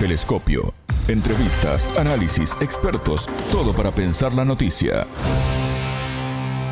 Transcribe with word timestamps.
Telescopio. 0.00 0.72
Entrevistas, 1.08 1.86
análisis, 1.98 2.56
expertos, 2.62 3.28
todo 3.52 3.74
para 3.74 3.94
pensar 3.94 4.32
la 4.32 4.46
noticia. 4.46 5.06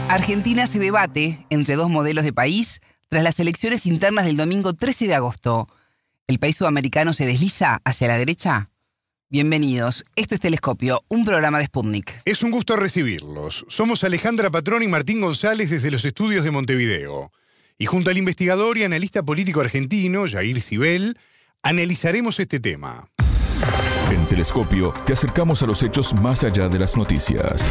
Argentina 0.09 0.67
se 0.67 0.79
debate 0.79 1.45
entre 1.51 1.77
dos 1.77 1.91
modelos 1.91 2.25
de 2.25 2.33
país 2.33 2.81
tras 3.11 3.23
las 3.23 3.39
elecciones 3.39 3.85
internas 3.85 4.25
del 4.25 4.39
domingo 4.39 4.73
13 4.73 5.09
de 5.09 5.15
agosto. 5.15 5.69
¿El 6.27 6.39
país 6.39 6.57
sudamericano 6.57 7.13
se 7.13 7.27
desliza 7.27 7.83
hacia 7.85 8.09
la 8.09 8.17
derecha? 8.17 8.71
Bienvenidos. 9.29 10.05
Esto 10.17 10.35
es 10.35 10.41
Telescopio, 10.41 11.05
un 11.09 11.27
programa 11.27 11.59
de 11.59 11.67
Sputnik. 11.67 12.23
Es 12.25 12.43
un 12.43 12.51
gusto 12.51 12.77
recibirlos. 12.77 13.67
Somos 13.69 14.05
Alejandra 14.05 14.49
Patrón 14.51 14.83
y 14.83 14.89
Martín 14.89 15.21
González 15.21 15.69
desde 15.69 15.91
los 15.91 16.07
estudios 16.07 16.45
de 16.45 16.51
Montevideo. 16.51 17.31
Y 17.77 17.85
junto 17.85 18.09
al 18.09 18.17
investigador 18.17 18.79
y 18.79 18.85
analista 18.85 19.23
político 19.23 19.61
argentino, 19.61 20.25
Jair 20.27 20.63
Sibel, 20.63 21.15
analizaremos 21.63 22.41
este 22.41 22.59
tema. 22.59 23.07
En 24.11 24.27
Telescopio 24.27 24.95
te 25.05 25.13
acercamos 25.13 25.63
a 25.63 25.67
los 25.67 25.83
hechos 25.83 26.15
más 26.15 26.43
allá 26.43 26.67
de 26.71 26.79
las 26.79 26.97
noticias. 26.97 27.71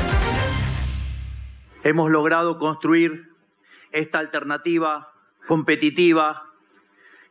Hemos 1.82 2.12
logrado 2.12 2.60
construir 2.60 3.32
esta 3.91 4.20
alternativa 4.20 5.13
competitiva 5.48 6.44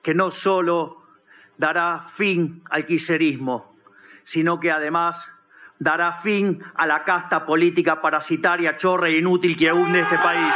que 0.02 0.12
no 0.12 0.32
solo 0.32 1.05
dará 1.56 2.01
fin 2.01 2.65
al 2.69 2.84
quiserismo, 2.84 3.77
sino 4.24 4.59
que 4.59 4.73
además 4.73 5.30
dará 5.79 6.12
fin 6.12 6.60
a 6.74 6.84
la 6.88 7.04
casta 7.04 7.46
política 7.46 8.02
parasitaria, 8.02 8.74
chorra 8.74 9.09
e 9.09 9.18
inútil 9.18 9.57
que 9.57 9.73
hunde 9.73 10.01
este 10.01 10.18
país. 10.18 10.52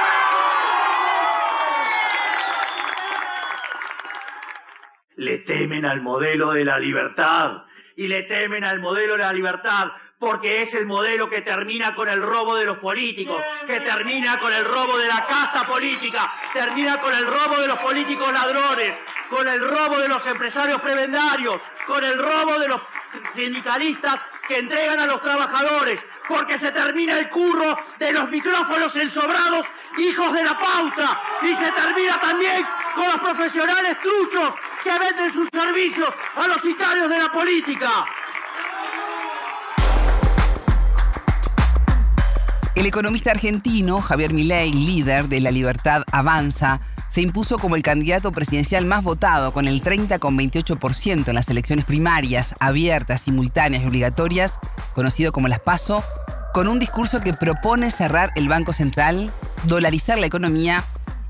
Le 5.14 5.38
temen 5.38 5.84
al 5.84 6.01
modelo 6.01 6.51
de 6.51 6.64
la 6.64 6.80
libertad 6.80 7.70
y 8.00 8.09
le 8.09 8.22
temen 8.22 8.64
al 8.64 8.80
modelo 8.80 9.12
de 9.12 9.24
la 9.24 9.32
libertad 9.34 9.88
porque 10.20 10.60
es 10.60 10.74
el 10.74 10.84
modelo 10.84 11.30
que 11.30 11.40
termina 11.40 11.95
con 11.95 12.07
el 12.07 12.21
robo 12.21 12.54
de 12.54 12.66
los 12.66 12.76
políticos, 12.76 13.43
que 13.66 13.80
termina 13.80 14.38
con 14.38 14.52
el 14.52 14.66
robo 14.66 14.99
de 14.99 15.09
la 15.09 15.27
casta 15.27 15.66
política, 15.66 16.30
termina 16.52 17.01
con 17.01 17.15
el 17.15 17.27
robo 17.27 17.59
de 17.59 17.66
los 17.66 17.79
políticos 17.79 18.30
ladrones, 18.30 18.99
con 19.30 19.49
el 19.49 19.66
robo 19.66 19.99
de 19.99 20.09
los 20.09 20.24
empresarios 20.27 20.79
prebendarios, 20.82 21.62
con 21.87 22.04
el 22.04 22.18
robo 22.18 22.59
de 22.59 22.68
los 22.68 22.82
sindicalistas 23.32 24.21
que 24.46 24.59
entregan 24.59 25.01
a 25.01 25.07
los 25.07 25.23
trabajadores, 25.23 26.04
porque 26.29 26.59
se 26.59 26.71
termina 26.71 27.18
el 27.18 27.30
curro 27.30 27.79
de 27.99 28.12
los 28.12 28.29
micrófonos 28.29 28.95
ensobrados, 28.96 29.66
hijos 29.96 30.34
de 30.34 30.45
la 30.45 30.59
pauta, 30.59 31.18
y 31.43 31.57
se 31.57 31.73
termina 31.73 32.21
también 32.21 32.66
con 32.95 33.07
los 33.07 33.21
profesionales 33.21 33.96
truchos 34.01 34.55
que 34.84 34.99
venden 34.99 35.32
sus 35.32 35.49
servicios 35.51 36.10
a 36.37 36.46
los 36.46 36.60
sicarios 36.60 37.09
de 37.09 37.18
la 37.18 37.32
política. 37.32 38.07
El 42.76 42.87
economista 42.87 43.32
argentino 43.32 44.01
Javier 44.01 44.32
Milei, 44.32 44.73
líder 44.73 45.26
de 45.26 45.40
La 45.40 45.51
Libertad 45.51 46.04
Avanza, 46.13 46.80
se 47.09 47.21
impuso 47.21 47.59
como 47.59 47.74
el 47.74 47.82
candidato 47.82 48.30
presidencial 48.30 48.87
más 48.87 49.02
votado 49.02 49.52
con 49.52 49.66
el 49.66 49.82
30,28% 49.82 51.29
en 51.29 51.35
las 51.35 51.49
elecciones 51.49 51.85
primarias, 51.85 52.54
abiertas, 52.60 53.23
simultáneas 53.23 53.82
y 53.82 53.87
obligatorias, 53.87 54.60
conocido 54.95 55.32
como 55.32 55.49
las 55.49 55.59
PASO, 55.59 56.04
con 56.54 56.68
un 56.68 56.79
discurso 56.79 57.21
que 57.21 57.32
propone 57.32 57.90
cerrar 57.90 58.30
el 58.37 58.49
Banco 58.49 58.73
Central, 58.73 59.32
dolarizar 59.65 60.21
la 60.21 60.27
economía 60.27 60.84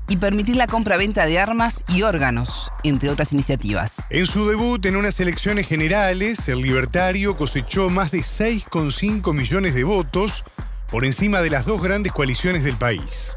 y 0.07 0.17
permitir 0.17 0.57
la 0.57 0.67
compra-venta 0.67 1.25
de 1.25 1.39
armas 1.39 1.83
y 1.87 2.03
órganos, 2.03 2.71
entre 2.83 3.09
otras 3.09 3.33
iniciativas. 3.33 3.93
En 4.11 4.27
su 4.27 4.47
debut 4.47 4.85
en 4.85 4.95
unas 4.95 5.19
elecciones 5.19 5.67
generales, 5.67 6.47
el 6.49 6.61
libertario 6.61 7.35
cosechó 7.35 7.89
más 7.89 8.11
de 8.11 8.19
6,5 8.19 9.33
millones 9.33 9.73
de 9.73 9.83
votos 9.83 10.43
por 10.91 11.05
encima 11.05 11.39
de 11.39 11.49
las 11.49 11.65
dos 11.65 11.81
grandes 11.81 12.11
coaliciones 12.11 12.63
del 12.63 12.75
país. 12.75 13.31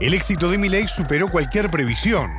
El 0.00 0.14
éxito 0.14 0.50
de 0.50 0.56
Milei 0.56 0.88
superó 0.88 1.28
cualquier 1.28 1.70
previsión, 1.70 2.30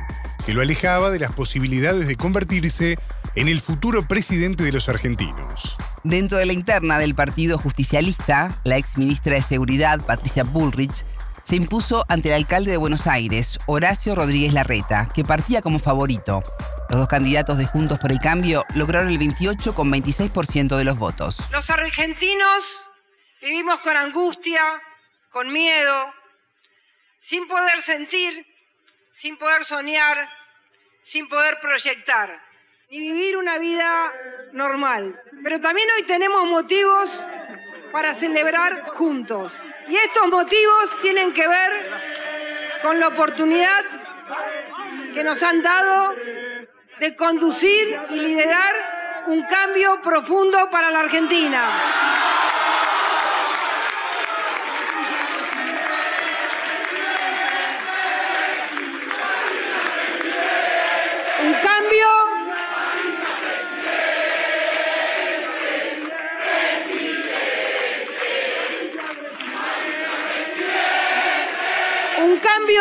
que 0.44 0.52
lo 0.52 0.62
alejaba 0.62 1.10
de 1.12 1.20
las 1.20 1.32
posibilidades 1.32 2.08
de 2.08 2.16
convertirse 2.16 2.98
en 3.36 3.48
el 3.48 3.60
futuro 3.60 4.02
presidente 4.02 4.64
de 4.64 4.72
los 4.72 4.88
argentinos. 4.88 5.76
Dentro 6.02 6.38
de 6.38 6.46
la 6.46 6.52
interna 6.52 6.98
del 6.98 7.14
Partido 7.14 7.56
Justicialista, 7.56 8.52
la 8.64 8.76
ex 8.76 8.98
ministra 8.98 9.36
de 9.36 9.42
Seguridad, 9.42 10.04
Patricia 10.04 10.42
Bullrich, 10.42 11.04
se 11.44 11.56
impuso 11.56 12.04
ante 12.08 12.28
el 12.28 12.34
alcalde 12.34 12.72
de 12.72 12.76
Buenos 12.76 13.06
Aires, 13.06 13.58
Horacio 13.66 14.16
Rodríguez 14.16 14.54
Larreta, 14.54 15.08
que 15.14 15.24
partía 15.24 15.62
como 15.62 15.78
favorito. 15.78 16.42
Los 16.90 16.98
dos 16.98 17.08
candidatos 17.08 17.58
de 17.58 17.66
Juntos 17.66 18.00
por 18.00 18.10
el 18.10 18.18
Cambio 18.18 18.64
lograron 18.74 19.08
el 19.08 19.18
28,26% 19.18 20.76
de 20.76 20.84
los 20.84 20.98
votos. 20.98 21.38
Los 21.52 21.70
argentinos 21.70 22.88
Vivimos 23.42 23.80
con 23.80 23.96
angustia, 23.96 24.62
con 25.28 25.52
miedo, 25.52 26.14
sin 27.18 27.48
poder 27.48 27.82
sentir, 27.82 28.46
sin 29.10 29.36
poder 29.36 29.64
soñar, 29.64 30.30
sin 31.02 31.28
poder 31.28 31.58
proyectar, 31.60 32.40
ni 32.88 33.00
vivir 33.00 33.36
una 33.36 33.58
vida 33.58 34.12
normal. 34.52 35.20
Pero 35.42 35.60
también 35.60 35.88
hoy 35.90 36.04
tenemos 36.04 36.44
motivos 36.46 37.20
para 37.90 38.14
celebrar 38.14 38.86
juntos. 38.90 39.66
Y 39.88 39.96
estos 39.96 40.28
motivos 40.28 41.00
tienen 41.00 41.32
que 41.32 41.48
ver 41.48 41.90
con 42.80 43.00
la 43.00 43.08
oportunidad 43.08 43.84
que 45.14 45.24
nos 45.24 45.42
han 45.42 45.62
dado 45.62 46.14
de 47.00 47.16
conducir 47.16 48.00
y 48.10 48.20
liderar 48.20 49.24
un 49.26 49.42
cambio 49.46 50.00
profundo 50.00 50.70
para 50.70 50.90
la 50.90 51.00
Argentina. 51.00 52.11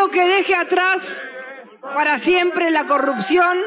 Que 0.10 0.26
deje 0.26 0.56
atrás 0.56 1.24
para 1.82 2.18
siempre 2.18 2.72
la 2.72 2.86
corrupción 2.86 3.58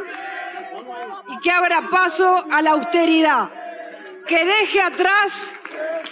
y 1.28 1.40
que 1.40 1.50
abra 1.50 1.82
paso 1.90 2.44
a 2.50 2.62
la 2.62 2.72
austeridad, 2.72 3.50
que 4.26 4.44
deje 4.44 4.80
atrás 4.80 5.52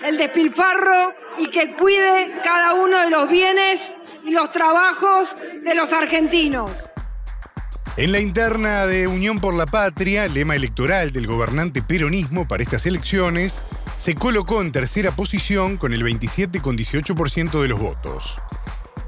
el 0.05 0.19
despilfarro 0.19 1.15
y 1.39 1.49
que 1.49 1.73
cuide 1.73 2.35
cada 2.45 2.75
uno 2.75 2.99
de 2.99 3.11
los 3.11 3.29
bienes 3.29 3.95
y 4.25 4.31
los 4.31 4.51
trabajos 4.53 5.37
de 5.65 5.75
los 5.75 5.93
argentinos. 5.93 6.71
En 7.97 8.13
la 8.13 8.21
interna 8.21 8.87
de 8.87 9.07
Unión 9.07 9.39
por 9.39 9.55
la 9.55 9.67
Patria, 9.67 10.27
lema 10.27 10.57
electoral 10.57 11.13
del 11.13 11.27
gobernante 11.27 11.83
peronismo 11.83 12.49
para 12.49 12.63
estas 12.63 12.87
elecciones, 12.87 13.65
se 13.99 14.15
colocó 14.15 14.63
en 14.63 14.73
tercera 14.73 15.11
posición 15.11 15.77
con 15.77 15.93
el 15.93 16.03
27,18% 16.03 17.61
de 17.61 17.69
los 17.69 17.79
votos. 17.79 18.39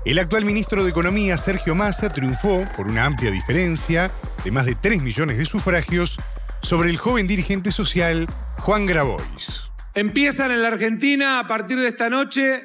El 0.04 0.18
actual 0.18 0.44
ministro 0.44 0.84
de 0.84 0.90
Economía, 0.90 1.38
Sergio 1.38 1.74
Massa, 1.74 2.12
triunfó 2.12 2.68
por 2.76 2.88
una 2.88 3.06
amplia 3.06 3.30
diferencia 3.30 4.12
de 4.44 4.50
más 4.50 4.66
de 4.66 4.74
3 4.74 5.00
millones 5.02 5.38
de 5.38 5.46
sufragios 5.46 6.18
sobre 6.60 6.90
el 6.90 6.98
joven 6.98 7.26
dirigente 7.26 7.72
social 7.72 8.26
Juan 8.58 8.84
Grabois. 8.84 9.70
Empiezan 9.94 10.50
en 10.50 10.60
la 10.60 10.68
Argentina 10.68 11.38
a 11.38 11.48
partir 11.48 11.78
de 11.78 11.88
esta 11.88 12.10
noche 12.10 12.64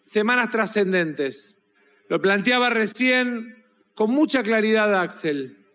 semanas 0.00 0.52
trascendentes. 0.52 1.58
Lo 2.08 2.22
planteaba 2.22 2.70
recién 2.70 3.64
con 3.96 4.12
mucha 4.12 4.44
claridad 4.44 5.00
Axel. 5.00 5.66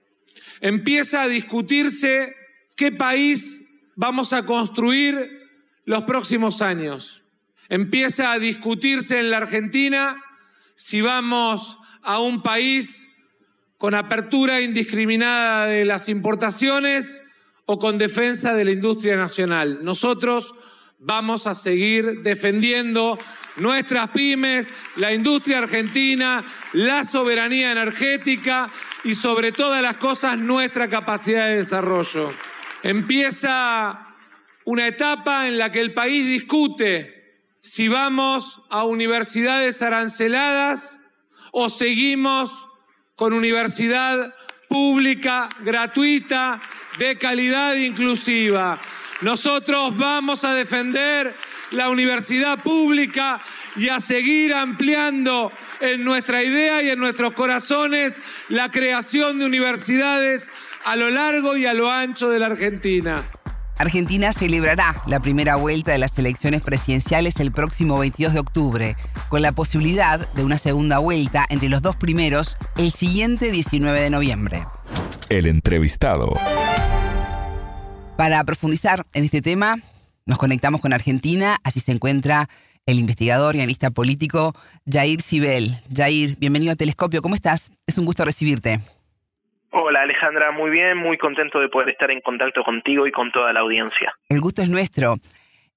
Empieza 0.61 1.23
a 1.23 1.27
discutirse 1.27 2.33
qué 2.77 2.93
país 2.93 3.75
vamos 3.97 4.31
a 4.31 4.45
construir 4.45 5.49
los 5.83 6.03
próximos 6.03 6.61
años. 6.61 7.25
Empieza 7.67 8.31
a 8.31 8.39
discutirse 8.39 9.19
en 9.19 9.31
la 9.31 9.37
Argentina 9.37 10.23
si 10.75 11.01
vamos 11.01 11.77
a 12.01 12.19
un 12.19 12.41
país 12.41 13.09
con 13.77 13.95
apertura 13.95 14.61
indiscriminada 14.61 15.65
de 15.65 15.85
las 15.85 16.09
importaciones 16.09 17.21
o 17.65 17.79
con 17.79 17.97
defensa 17.97 18.53
de 18.55 18.65
la 18.65 18.71
industria 18.71 19.15
nacional. 19.15 19.79
Nosotros 19.83 20.53
vamos 20.99 21.47
a 21.47 21.55
seguir 21.55 22.21
defendiendo 22.21 23.17
nuestras 23.57 24.09
pymes, 24.09 24.69
la 24.95 25.13
industria 25.13 25.59
argentina, 25.59 26.43
la 26.73 27.03
soberanía 27.03 27.71
energética 27.71 28.69
y 29.03 29.15
sobre 29.15 29.51
todas 29.51 29.81
las 29.81 29.97
cosas 29.97 30.37
nuestra 30.37 30.87
capacidad 30.87 31.47
de 31.47 31.57
desarrollo. 31.57 32.33
Empieza 32.83 34.07
una 34.65 34.87
etapa 34.87 35.47
en 35.47 35.57
la 35.57 35.71
que 35.71 35.81
el 35.81 35.93
país 35.93 36.25
discute 36.25 37.12
si 37.63 37.87
vamos 37.87 38.61
a 38.69 38.83
universidades 38.83 39.81
aranceladas 39.81 40.99
o 41.53 41.69
seguimos 41.69 42.67
con 43.15 43.31
universidad 43.31 44.35
pública, 44.67 45.47
gratuita, 45.61 46.61
de 46.97 47.17
calidad 47.17 47.75
inclusiva. 47.75 48.81
Nosotros 49.21 49.97
vamos 49.97 50.43
a 50.43 50.53
defender 50.53 51.33
la 51.71 51.89
universidad 51.89 52.61
pública 52.61 53.41
y 53.77 53.87
a 53.87 54.01
seguir 54.01 54.53
ampliando 54.53 55.49
en 55.79 56.03
nuestra 56.03 56.43
idea 56.43 56.83
y 56.83 56.89
en 56.89 56.99
nuestros 56.99 57.31
corazones 57.31 58.19
la 58.49 58.69
creación 58.71 59.39
de 59.39 59.45
universidades 59.45 60.51
a 60.83 60.97
lo 60.97 61.09
largo 61.09 61.55
y 61.55 61.65
a 61.65 61.73
lo 61.73 61.89
ancho 61.89 62.29
de 62.29 62.39
la 62.39 62.47
Argentina. 62.47 63.23
Argentina 63.77 64.31
celebrará 64.33 64.95
la 65.07 65.19
primera 65.19 65.55
vuelta 65.55 65.91
de 65.91 65.97
las 65.97 66.17
elecciones 66.19 66.61
presidenciales 66.61 67.39
el 67.39 67.51
próximo 67.51 67.97
22 67.97 68.33
de 68.33 68.39
octubre, 68.39 68.95
con 69.29 69.41
la 69.41 69.51
posibilidad 69.51 70.27
de 70.33 70.43
una 70.43 70.57
segunda 70.57 70.99
vuelta 70.99 71.45
entre 71.49 71.69
los 71.69 71.81
dos 71.81 71.95
primeros 71.95 72.55
el 72.77 72.91
siguiente 72.91 73.51
19 73.51 73.99
de 73.99 74.09
noviembre. 74.09 74.65
El 75.29 75.47
entrevistado. 75.47 76.33
Para 78.17 78.43
profundizar 78.43 79.05
en 79.13 79.23
este 79.23 79.41
tema, 79.41 79.77
nos 80.25 80.37
conectamos 80.37 80.79
con 80.79 80.93
Argentina, 80.93 81.57
allí 81.63 81.79
se 81.79 81.91
encuentra 81.91 82.47
el 82.85 82.99
investigador 82.99 83.55
y 83.55 83.59
analista 83.59 83.91
político 83.91 84.55
Jair 84.89 85.21
Sibel. 85.21 85.79
Jair, 85.93 86.37
bienvenido 86.37 86.73
a 86.73 86.75
Telescopio, 86.75 87.21
¿cómo 87.21 87.35
estás? 87.35 87.71
Es 87.87 87.97
un 87.97 88.05
gusto 88.05 88.23
recibirte. 88.23 88.79
Hola 89.75 90.01
Alejandra, 90.01 90.51
muy 90.51 90.69
bien, 90.69 90.99
muy 90.99 91.17
contento 91.17 91.59
de 91.59 91.67
poder 91.67 91.89
estar 91.89 92.11
en 92.11 92.21
contacto 92.21 92.63
contigo 92.63 93.07
y 93.07 93.11
con 93.11 93.31
toda 93.31 93.51
la 93.53 93.61
audiencia. 93.61 94.13
El 94.29 94.39
gusto 94.39 94.61
es 94.61 94.69
nuestro. 94.69 95.15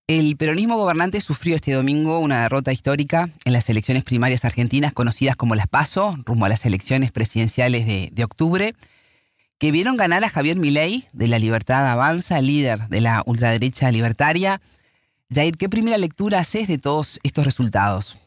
El 0.06 0.36
peronismo 0.36 0.76
gobernante 0.76 1.22
sufrió 1.22 1.56
este 1.56 1.72
domingo 1.72 2.18
una 2.18 2.42
derrota 2.42 2.74
histórica 2.74 3.30
en 3.46 3.54
las 3.54 3.70
elecciones 3.70 4.04
primarias 4.04 4.44
argentinas 4.44 4.92
conocidas 4.92 5.34
como 5.34 5.54
las 5.54 5.66
PASO, 5.66 6.14
rumbo 6.26 6.44
a 6.44 6.50
las 6.50 6.66
elecciones 6.66 7.10
presidenciales 7.10 7.86
de, 7.86 8.10
de 8.12 8.24
octubre, 8.24 8.74
que 9.58 9.70
vieron 9.70 9.96
ganar 9.96 10.22
a 10.24 10.28
Javier 10.28 10.58
Milei 10.58 11.04
de 11.14 11.28
la 11.28 11.38
Libertad 11.38 11.90
Avanza, 11.90 12.38
líder 12.42 12.88
de 12.88 13.00
la 13.00 13.22
ultraderecha 13.24 13.90
libertaria. 13.90 14.60
Jair, 15.34 15.56
¿qué 15.56 15.70
primera 15.70 15.96
lectura 15.96 16.40
haces 16.40 16.68
de 16.68 16.76
todos 16.76 17.18
estos 17.22 17.46
resultados? 17.46 18.20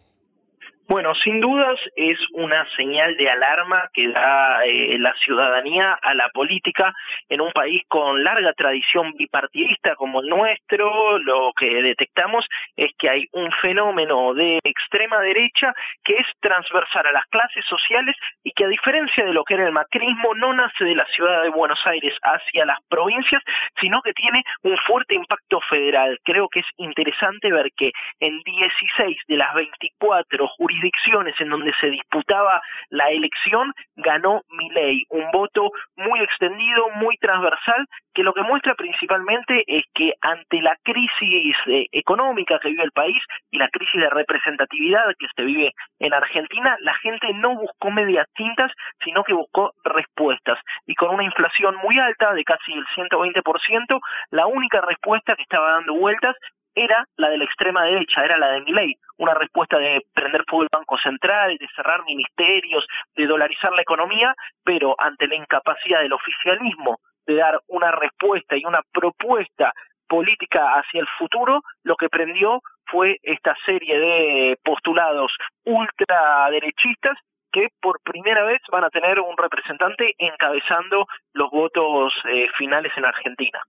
Bueno, 0.89 1.13
sin 1.13 1.39
dudas 1.39 1.79
es 1.95 2.17
una 2.33 2.67
señal 2.75 3.15
de 3.15 3.29
alarma 3.29 3.87
que 3.93 4.07
da 4.07 4.65
eh, 4.65 4.97
la 4.97 5.13
ciudadanía 5.23 5.93
a 6.01 6.15
la 6.15 6.29
política 6.29 6.95
en 7.29 7.41
un 7.41 7.51
país 7.51 7.83
con 7.87 8.23
larga 8.23 8.53
tradición 8.53 9.13
bipartidista 9.15 9.95
como 9.95 10.21
el 10.21 10.29
nuestro. 10.29 11.19
Lo 11.19 11.53
que 11.55 11.83
detectamos 11.83 12.43
es 12.75 12.89
que 12.97 13.07
hay 13.07 13.27
un 13.33 13.51
fenómeno 13.61 14.33
de 14.33 14.57
extrema 14.63 15.19
derecha 15.19 15.75
que 16.03 16.15
es 16.15 16.25
transversal 16.39 17.05
a 17.05 17.11
las 17.11 17.25
clases 17.27 17.63
sociales 17.65 18.15
y 18.43 18.51
que 18.53 18.65
a 18.65 18.69
diferencia 18.69 19.23
de 19.23 19.33
lo 19.33 19.43
que 19.43 19.53
era 19.53 19.67
el 19.67 19.71
macrismo 19.71 20.33
no 20.33 20.53
nace 20.53 20.85
de 20.85 20.95
la 20.95 21.05
ciudad 21.13 21.43
de 21.43 21.49
Buenos 21.49 21.85
Aires 21.85 22.15
hacia 22.23 22.65
las 22.65 22.79
provincias, 22.89 23.43
sino 23.79 24.01
que 24.01 24.13
tiene 24.13 24.43
un 24.63 24.75
fuerte 24.87 25.13
impacto 25.13 25.61
federal. 25.69 26.17
Creo 26.23 26.49
que 26.49 26.61
es 26.61 26.67
interesante 26.77 27.51
ver 27.51 27.69
que 27.77 27.91
en 28.19 28.39
16 28.39 29.17
de 29.27 29.37
las 29.37 29.53
24 29.53 30.47
jurisdicciones 30.47 30.78
jurisdicciones 30.79 31.35
en 31.39 31.49
donde 31.49 31.73
se 31.79 31.89
disputaba 31.89 32.61
la 32.89 33.09
elección, 33.09 33.73
ganó 33.95 34.41
Milei, 34.49 35.03
un 35.09 35.29
voto 35.31 35.71
muy 35.95 36.19
extendido, 36.21 36.89
muy 36.95 37.17
transversal, 37.17 37.85
que 38.13 38.23
lo 38.23 38.33
que 38.33 38.41
muestra 38.41 38.75
principalmente 38.75 39.63
es 39.67 39.83
que 39.93 40.13
ante 40.21 40.61
la 40.61 40.75
crisis 40.83 41.55
eh, 41.67 41.87
económica 41.91 42.59
que 42.59 42.69
vive 42.69 42.83
el 42.83 42.91
país 42.91 43.21
y 43.51 43.57
la 43.57 43.69
crisis 43.69 44.01
de 44.01 44.09
representatividad 44.09 45.05
que 45.17 45.27
se 45.35 45.43
vive 45.43 45.73
en 45.99 46.13
Argentina, 46.13 46.75
la 46.81 46.93
gente 46.95 47.33
no 47.33 47.55
buscó 47.55 47.91
medias 47.91 48.27
tintas, 48.35 48.71
sino 49.03 49.23
que 49.23 49.33
buscó 49.33 49.73
respuestas. 49.83 50.59
Y 50.85 50.95
con 50.95 51.13
una 51.13 51.23
inflación 51.23 51.75
muy 51.77 51.99
alta, 51.99 52.33
de 52.33 52.43
casi 52.43 52.73
el 52.73 52.85
120%, 52.95 53.99
la 54.31 54.47
única 54.47 54.81
respuesta 54.81 55.35
que 55.35 55.43
estaba 55.43 55.71
dando 55.73 55.93
vueltas 55.95 56.35
era 56.75 57.05
la 57.17 57.29
de 57.29 57.37
la 57.37 57.43
extrema 57.45 57.83
derecha, 57.83 58.23
era 58.23 58.37
la 58.37 58.51
de 58.51 58.61
Milei, 58.61 58.95
una 59.17 59.33
respuesta 59.33 59.77
de 59.77 60.05
prender 60.13 60.43
fuego 60.47 60.63
el 60.63 60.69
Banco 60.71 60.97
Central, 60.97 61.57
de 61.57 61.67
cerrar 61.75 62.03
ministerios, 62.05 62.85
de 63.15 63.27
dolarizar 63.27 63.71
la 63.73 63.81
economía, 63.81 64.33
pero 64.63 64.95
ante 64.97 65.27
la 65.27 65.35
incapacidad 65.35 66.01
del 66.01 66.13
oficialismo 66.13 66.99
de 67.25 67.35
dar 67.35 67.59
una 67.67 67.91
respuesta 67.91 68.57
y 68.57 68.65
una 68.65 68.81
propuesta 68.91 69.73
política 70.07 70.73
hacia 70.73 71.01
el 71.01 71.07
futuro, 71.17 71.61
lo 71.83 71.95
que 71.95 72.09
prendió 72.09 72.61
fue 72.85 73.17
esta 73.21 73.55
serie 73.65 73.99
de 73.99 74.59
postulados 74.63 75.31
ultraderechistas 75.63 77.17
que 77.51 77.69
por 77.81 78.01
primera 78.01 78.43
vez 78.43 78.61
van 78.71 78.83
a 78.83 78.89
tener 78.89 79.19
un 79.19 79.37
representante 79.37 80.13
encabezando 80.17 81.05
los 81.33 81.49
votos 81.51 82.13
eh, 82.25 82.47
finales 82.57 82.91
en 82.95 83.05
Argentina. 83.05 83.59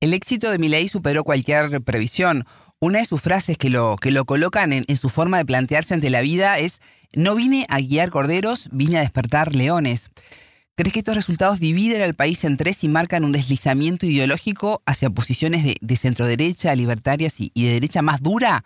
El 0.00 0.12
éxito 0.14 0.50
de 0.50 0.58
Milei 0.58 0.88
superó 0.88 1.24
cualquier 1.24 1.80
previsión. 1.82 2.44
Una 2.78 2.98
de 2.98 3.06
sus 3.06 3.20
frases 3.20 3.56
que 3.56 3.70
lo, 3.70 3.96
que 3.96 4.10
lo 4.10 4.24
colocan 4.26 4.72
en, 4.72 4.96
su 4.96 5.08
forma 5.08 5.38
de 5.38 5.46
plantearse 5.46 5.94
ante 5.94 6.10
la 6.10 6.20
vida 6.20 6.58
es, 6.58 6.80
no 7.14 7.34
vine 7.34 7.66
a 7.70 7.80
guiar 7.80 8.10
corderos, 8.10 8.68
vine 8.72 8.98
a 8.98 9.00
despertar 9.00 9.54
leones. 9.54 10.10
¿Crees 10.74 10.92
que 10.92 10.98
estos 10.98 11.16
resultados 11.16 11.58
dividen 11.58 12.02
al 12.02 12.12
país 12.12 12.44
en 12.44 12.58
tres 12.58 12.84
y 12.84 12.88
marcan 12.88 13.24
un 13.24 13.32
deslizamiento 13.32 14.04
ideológico 14.04 14.82
hacia 14.84 15.08
posiciones 15.08 15.64
de, 15.64 15.76
de 15.80 15.96
centro-derecha, 15.96 16.74
libertarias 16.74 17.40
y, 17.40 17.50
y 17.54 17.64
de 17.64 17.72
derecha 17.72 18.02
más 18.02 18.20
dura? 18.20 18.62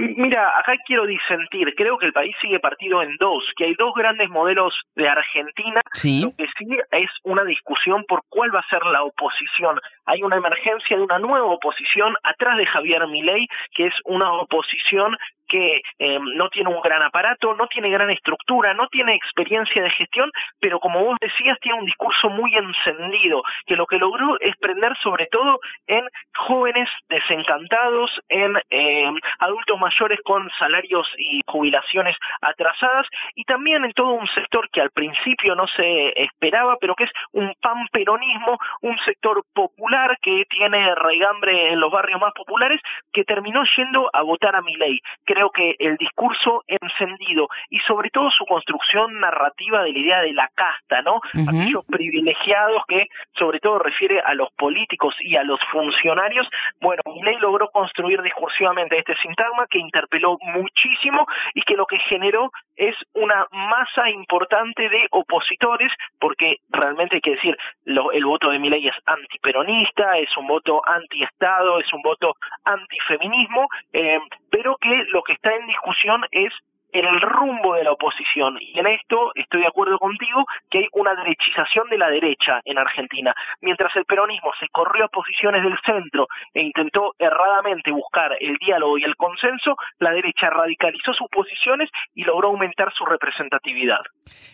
Mira, 0.00 0.58
acá 0.58 0.72
quiero 0.86 1.06
disentir. 1.06 1.74
Creo 1.74 1.98
que 1.98 2.06
el 2.06 2.12
país 2.12 2.34
sigue 2.40 2.58
partido 2.58 3.02
en 3.02 3.16
dos, 3.18 3.44
que 3.56 3.64
hay 3.64 3.74
dos 3.74 3.92
grandes 3.94 4.30
modelos 4.30 4.74
de 4.94 5.08
Argentina. 5.08 5.80
Sí. 5.92 6.22
Lo 6.22 6.30
que 6.36 6.46
sí 6.56 6.66
es 6.92 7.10
una 7.22 7.44
discusión 7.44 8.04
por 8.08 8.22
cuál 8.28 8.54
va 8.54 8.60
a 8.60 8.68
ser 8.68 8.84
la 8.86 9.02
oposición. 9.02 9.78
Hay 10.06 10.22
una 10.22 10.36
emergencia 10.36 10.96
de 10.96 11.02
una 11.02 11.18
nueva 11.18 11.46
oposición 11.46 12.14
atrás 12.22 12.56
de 12.56 12.66
Javier 12.66 13.06
Milei, 13.08 13.46
que 13.74 13.86
es 13.88 13.94
una 14.04 14.32
oposición 14.32 15.16
que 15.50 15.82
eh, 15.98 16.18
no 16.36 16.48
tiene 16.48 16.70
un 16.70 16.80
gran 16.80 17.02
aparato, 17.02 17.54
no 17.54 17.66
tiene 17.66 17.90
gran 17.90 18.08
estructura, 18.10 18.72
no 18.72 18.86
tiene 18.88 19.14
experiencia 19.14 19.82
de 19.82 19.90
gestión, 19.90 20.30
pero 20.60 20.78
como 20.78 21.04
vos 21.04 21.16
decías, 21.20 21.58
tiene 21.60 21.80
un 21.80 21.84
discurso 21.84 22.30
muy 22.30 22.54
encendido, 22.54 23.42
que 23.66 23.76
lo 23.76 23.86
que 23.86 23.98
logró 23.98 24.38
es 24.40 24.56
prender 24.56 24.96
sobre 25.02 25.26
todo 25.26 25.58
en 25.88 26.06
jóvenes 26.36 26.88
desencantados, 27.08 28.22
en 28.28 28.56
eh, 28.70 29.10
adultos 29.40 29.78
mayores 29.78 30.20
con 30.24 30.48
salarios 30.58 31.12
y 31.18 31.42
jubilaciones 31.46 32.16
atrasadas, 32.40 33.08
y 33.34 33.44
también 33.44 33.84
en 33.84 33.92
todo 33.92 34.12
un 34.12 34.28
sector 34.28 34.70
que 34.70 34.80
al 34.80 34.90
principio 34.90 35.56
no 35.56 35.66
se 35.66 36.12
esperaba, 36.22 36.76
pero 36.80 36.94
que 36.94 37.04
es 37.04 37.12
un 37.32 37.52
pamperonismo, 37.60 38.56
un 38.82 38.96
sector 39.00 39.42
popular 39.52 40.16
que 40.22 40.44
tiene 40.48 40.94
regambre 40.94 41.72
en 41.72 41.80
los 41.80 41.90
barrios 41.90 42.20
más 42.20 42.32
populares, 42.34 42.80
que 43.12 43.24
terminó 43.24 43.64
yendo 43.76 44.08
a 44.12 44.22
votar 44.22 44.54
a 44.54 44.62
mi 44.62 44.76
ley 44.76 45.00
creo 45.40 45.50
que 45.50 45.74
el 45.78 45.96
discurso 45.96 46.64
encendido 46.66 47.48
y 47.70 47.78
sobre 47.80 48.10
todo 48.10 48.30
su 48.30 48.44
construcción 48.44 49.18
narrativa 49.20 49.82
de 49.82 49.92
la 49.92 49.98
idea 49.98 50.20
de 50.20 50.32
la 50.34 50.50
casta, 50.54 51.00
¿no? 51.02 51.20
Aquellos 51.48 51.84
privilegiados 51.86 52.82
que 52.86 53.06
sobre 53.34 53.58
todo 53.60 53.78
refiere 53.78 54.20
a 54.20 54.34
los 54.34 54.50
políticos 54.52 55.14
y 55.20 55.36
a 55.36 55.44
los 55.44 55.58
funcionarios. 55.72 56.46
Bueno, 56.80 57.02
Milei 57.06 57.38
logró 57.38 57.70
construir 57.70 58.20
discursivamente 58.20 58.98
este 58.98 59.16
sintagma 59.22 59.66
que 59.68 59.78
interpeló 59.78 60.36
muchísimo 60.42 61.26
y 61.54 61.62
que 61.62 61.74
lo 61.74 61.86
que 61.86 61.98
generó 62.00 62.50
es 62.76 62.96
una 63.14 63.46
masa 63.50 64.10
importante 64.10 64.88
de 64.88 65.06
opositores, 65.10 65.92
porque 66.18 66.56
realmente 66.68 67.16
hay 67.16 67.20
que 67.22 67.36
decir, 67.36 67.56
lo, 67.84 68.12
el 68.12 68.24
voto 68.24 68.50
de 68.50 68.58
Milei 68.58 68.88
es 68.88 68.96
antiperonista, 69.06 70.18
es 70.18 70.36
un 70.36 70.46
voto 70.46 70.82
antiestado, 70.86 71.78
es 71.78 71.90
un 71.92 72.02
voto 72.02 72.34
antifeminismo, 72.64 73.68
eh, 73.92 74.18
pero 74.50 74.76
que 74.80 75.04
lo 75.12 75.22
que 75.22 75.34
está 75.34 75.54
en 75.54 75.66
discusión 75.66 76.22
es 76.30 76.52
el 76.92 77.20
rumbo 77.20 77.74
de 77.74 77.84
la 77.84 77.92
oposición. 77.92 78.56
Y 78.60 78.78
en 78.78 78.86
esto 78.86 79.32
estoy 79.34 79.60
de 79.60 79.66
acuerdo 79.66 79.98
contigo 79.98 80.44
que 80.70 80.78
hay 80.78 80.86
una 80.92 81.14
derechización 81.14 81.88
de 81.88 81.98
la 81.98 82.08
derecha 82.08 82.60
en 82.64 82.78
Argentina. 82.78 83.34
Mientras 83.60 83.94
el 83.96 84.04
peronismo 84.04 84.50
se 84.58 84.68
corrió 84.68 85.04
a 85.04 85.08
posiciones 85.08 85.62
del 85.62 85.78
centro 85.84 86.26
e 86.54 86.62
intentó 86.62 87.14
erradamente 87.18 87.90
buscar 87.90 88.32
el 88.40 88.56
diálogo 88.56 88.98
y 88.98 89.04
el 89.04 89.16
consenso, 89.16 89.76
la 89.98 90.12
derecha 90.12 90.50
radicalizó 90.50 91.12
sus 91.14 91.28
posiciones 91.28 91.88
y 92.14 92.24
logró 92.24 92.48
aumentar 92.48 92.92
su 92.94 93.04
representatividad. 93.04 94.00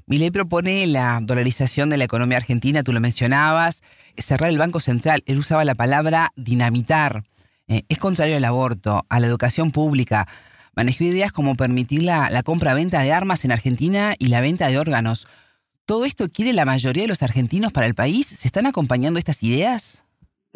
Milei 0.06 0.30
propone 0.30 0.86
la 0.86 1.18
dolarización 1.22 1.90
de 1.90 1.96
la 1.96 2.04
economía 2.04 2.38
argentina, 2.38 2.82
tú 2.82 2.92
lo 2.92 3.00
mencionabas, 3.00 3.82
cerrar 4.16 4.50
el 4.50 4.58
Banco 4.58 4.80
Central. 4.80 5.22
Él 5.26 5.38
usaba 5.38 5.64
la 5.64 5.74
palabra 5.74 6.28
dinamitar. 6.36 7.22
Eh, 7.68 7.82
es 7.88 7.98
contrario 7.98 8.36
al 8.36 8.44
aborto, 8.44 9.04
a 9.08 9.20
la 9.20 9.26
educación 9.26 9.70
pública. 9.72 10.28
Manejó 10.74 11.04
ideas 11.04 11.32
como 11.32 11.56
permitir 11.56 12.02
la, 12.02 12.30
la 12.30 12.42
compra-venta 12.42 13.00
de 13.00 13.12
armas 13.12 13.44
en 13.44 13.52
Argentina 13.52 14.14
y 14.18 14.28
la 14.28 14.40
venta 14.40 14.68
de 14.68 14.78
órganos. 14.78 15.26
¿Todo 15.84 16.04
esto 16.04 16.28
quiere 16.30 16.52
la 16.52 16.64
mayoría 16.64 17.04
de 17.04 17.08
los 17.08 17.22
argentinos 17.22 17.72
para 17.72 17.86
el 17.86 17.94
país? 17.94 18.26
¿Se 18.26 18.48
están 18.48 18.66
acompañando 18.66 19.18
estas 19.18 19.42
ideas? 19.42 20.05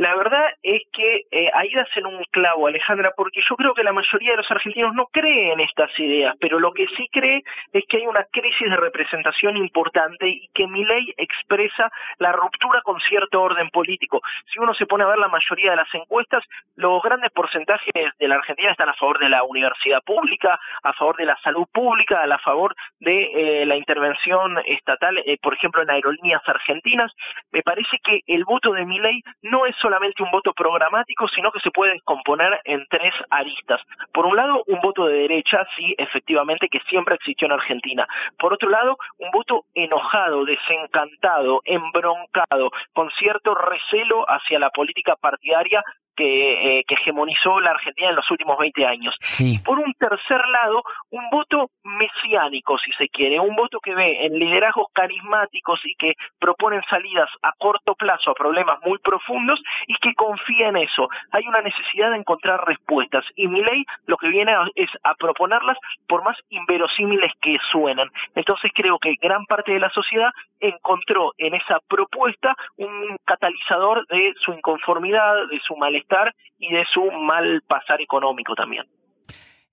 La 0.01 0.15
verdad 0.15 0.47
es 0.63 0.81
que 0.95 1.27
eh, 1.31 1.51
ahí 1.53 1.75
das 1.75 1.95
en 1.95 2.07
un 2.07 2.25
clavo, 2.31 2.67
Alejandra, 2.67 3.13
porque 3.15 3.43
yo 3.47 3.55
creo 3.55 3.75
que 3.75 3.85
la 3.85 3.93
mayoría 3.93 4.31
de 4.31 4.39
los 4.39 4.51
argentinos 4.51 4.95
no 4.95 5.09
creen 5.09 5.51
en 5.51 5.61
estas 5.61 5.91
ideas, 6.01 6.35
pero 6.41 6.59
lo 6.59 6.73
que 6.73 6.87
sí 6.97 7.07
cree 7.13 7.43
es 7.75 7.85
que 7.87 7.99
hay 7.99 8.07
una 8.07 8.25
crisis 8.33 8.71
de 8.71 8.77
representación 8.79 9.59
importante 9.59 10.27
y 10.27 10.49
que 10.55 10.67
mi 10.67 10.87
ley 10.87 11.13
expresa 11.19 11.93
la 12.17 12.33
ruptura 12.33 12.81
con 12.81 12.99
cierto 13.01 13.43
orden 13.43 13.69
político. 13.69 14.23
Si 14.51 14.59
uno 14.59 14.73
se 14.73 14.87
pone 14.87 15.05
a 15.05 15.09
ver 15.09 15.19
la 15.19 15.29
mayoría 15.29 15.73
de 15.73 15.77
las 15.77 15.95
encuestas, 15.95 16.45
los 16.77 17.03
grandes 17.03 17.31
porcentajes 17.33 17.93
de 17.93 18.29
la 18.29 18.37
Argentina 18.37 18.71
están 18.71 18.89
a 18.89 18.95
favor 18.95 19.19
de 19.19 19.29
la 19.29 19.43
universidad 19.43 20.03
pública, 20.03 20.59
a 20.83 20.95
favor 20.95 21.19
de 21.19 21.27
la 21.27 21.37
salud 21.43 21.67
pública, 21.71 22.23
a 22.23 22.39
favor 22.39 22.75
de 23.01 23.33
eh, 23.35 23.67
la 23.67 23.77
intervención 23.77 24.63
estatal, 24.65 25.19
eh, 25.19 25.37
por 25.43 25.53
ejemplo, 25.53 25.83
en 25.83 25.91
aerolíneas 25.91 26.41
argentinas. 26.47 27.13
Me 27.53 27.63
parece 27.63 27.99
que 28.03 28.23
el 28.27 28.47
voto 28.47 28.73
de 28.73 28.87
mi 28.87 28.99
ley 28.99 29.23
no 29.43 29.67
es 29.67 29.77
solamente 29.91 30.23
un 30.23 30.31
voto 30.31 30.53
programático, 30.53 31.27
sino 31.27 31.51
que 31.51 31.59
se 31.59 31.73
puede 31.73 31.95
descomponer 31.95 32.61
en 32.65 32.87
tres 32.89 33.13
aristas. 33.29 33.81
Por 34.13 34.25
un 34.25 34.37
lado, 34.37 34.63
un 34.69 34.81
voto 34.81 35.07
de 35.07 35.15
derecha, 35.15 35.67
sí, 35.77 35.97
efectivamente, 35.99 36.69
que 36.69 36.79
siempre 36.89 37.17
existió 37.17 37.47
en 37.47 37.53
Argentina. 37.53 38.07
Por 38.39 38.53
otro 38.53 38.71
lado, 38.71 38.97
un 39.19 39.33
voto 39.33 39.65
enojado, 39.75 40.45
desencantado, 40.45 41.61
embroncado, 41.65 42.71
con 42.93 43.11
cierto 43.19 43.57
recelo 43.57 44.25
hacia 44.31 44.61
la 44.61 44.71
política 44.71 45.17
partidaria 45.17 45.83
que, 46.21 46.79
eh, 46.79 46.85
que, 46.87 46.95
hegemonizó 46.95 47.61
la 47.61 47.71
Argentina 47.71 48.11
en 48.11 48.17
los 48.17 48.31
últimos 48.31 48.59
20 48.59 48.87
años. 48.87 49.17
Y 49.39 49.59
por 49.61 49.79
un 49.79 49.95
tercer 49.95 50.47
lado, 50.49 50.83
un 51.11 51.31
voto 51.31 51.71
mesiánico, 51.83 52.77
si 52.79 52.93
se 52.93 53.09
quiere, 53.09 53.41
un 53.41 53.57
voto 53.57 53.81
que 53.81 53.95
ve 53.95 54.27
en 54.27 54.39
liderazgos 54.39 54.89
carismáticos 54.93 55.81
y 55.85 55.95
que 55.95 56.15
proponen 56.39 56.83
salidas 56.91 57.31
a 57.43 57.53
corto 57.59 57.95
plazo 57.95 58.31
a 58.31 58.35
problemas 58.35 58.79
muy 58.85 58.99
profundos 58.99 59.63
y 59.87 59.95
que 59.95 60.15
confía 60.15 60.69
en 60.69 60.77
eso. 60.77 61.09
Hay 61.31 61.47
una 61.49 61.63
necesidad 61.63 62.11
de 62.11 62.19
encontrar 62.19 62.67
respuestas 62.67 63.25
y 63.35 63.49
mi 63.49 63.63
ley 63.63 63.85
lo 64.05 64.19
que 64.19 64.29
viene 64.29 64.53
es 64.75 64.91
a 65.05 65.15
proponerlas 65.15 65.79
por 66.07 66.23
más 66.23 66.37
inverosímiles 66.51 67.33
que 67.41 67.57
suenan. 67.73 68.11
Entonces 68.35 68.71
creo 68.75 68.99
que 68.99 69.15
gran 69.21 69.47
parte 69.47 69.73
de 69.73 69.81
la 69.81 69.91
sociedad 69.91 70.31
encontró 70.61 71.33
en 71.39 71.55
esa 71.55 71.79
propuesta 71.89 72.55
un 72.77 73.17
catalizador 73.25 74.07
de 74.09 74.35
su 74.45 74.53
inconformidad, 74.53 75.49
de 75.49 75.61
su 75.61 75.75
malestar 75.77 76.10
y 76.59 76.73
de 76.73 76.85
su 76.93 77.11
mal 77.11 77.63
pasar 77.67 78.01
económico 78.01 78.55
también. 78.55 78.85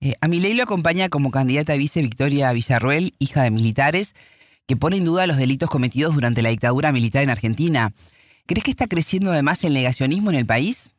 Eh, 0.00 0.14
a 0.20 0.28
mi 0.28 0.40
ley 0.40 0.54
lo 0.54 0.62
acompaña 0.62 1.08
como 1.08 1.30
candidata 1.30 1.72
a 1.72 1.76
vice 1.76 2.00
Victoria 2.00 2.52
Villarruel, 2.52 3.12
hija 3.18 3.42
de 3.42 3.50
militares, 3.50 4.14
que 4.66 4.76
pone 4.76 4.96
en 4.96 5.04
duda 5.04 5.26
los 5.26 5.36
delitos 5.36 5.68
cometidos 5.68 6.14
durante 6.14 6.42
la 6.42 6.50
dictadura 6.50 6.92
militar 6.92 7.22
en 7.22 7.30
Argentina. 7.30 7.90
¿Crees 8.46 8.64
que 8.64 8.70
está 8.70 8.86
creciendo 8.86 9.32
además 9.32 9.64
el 9.64 9.74
negacionismo 9.74 10.30
en 10.30 10.36
el 10.36 10.46
país? 10.46 10.90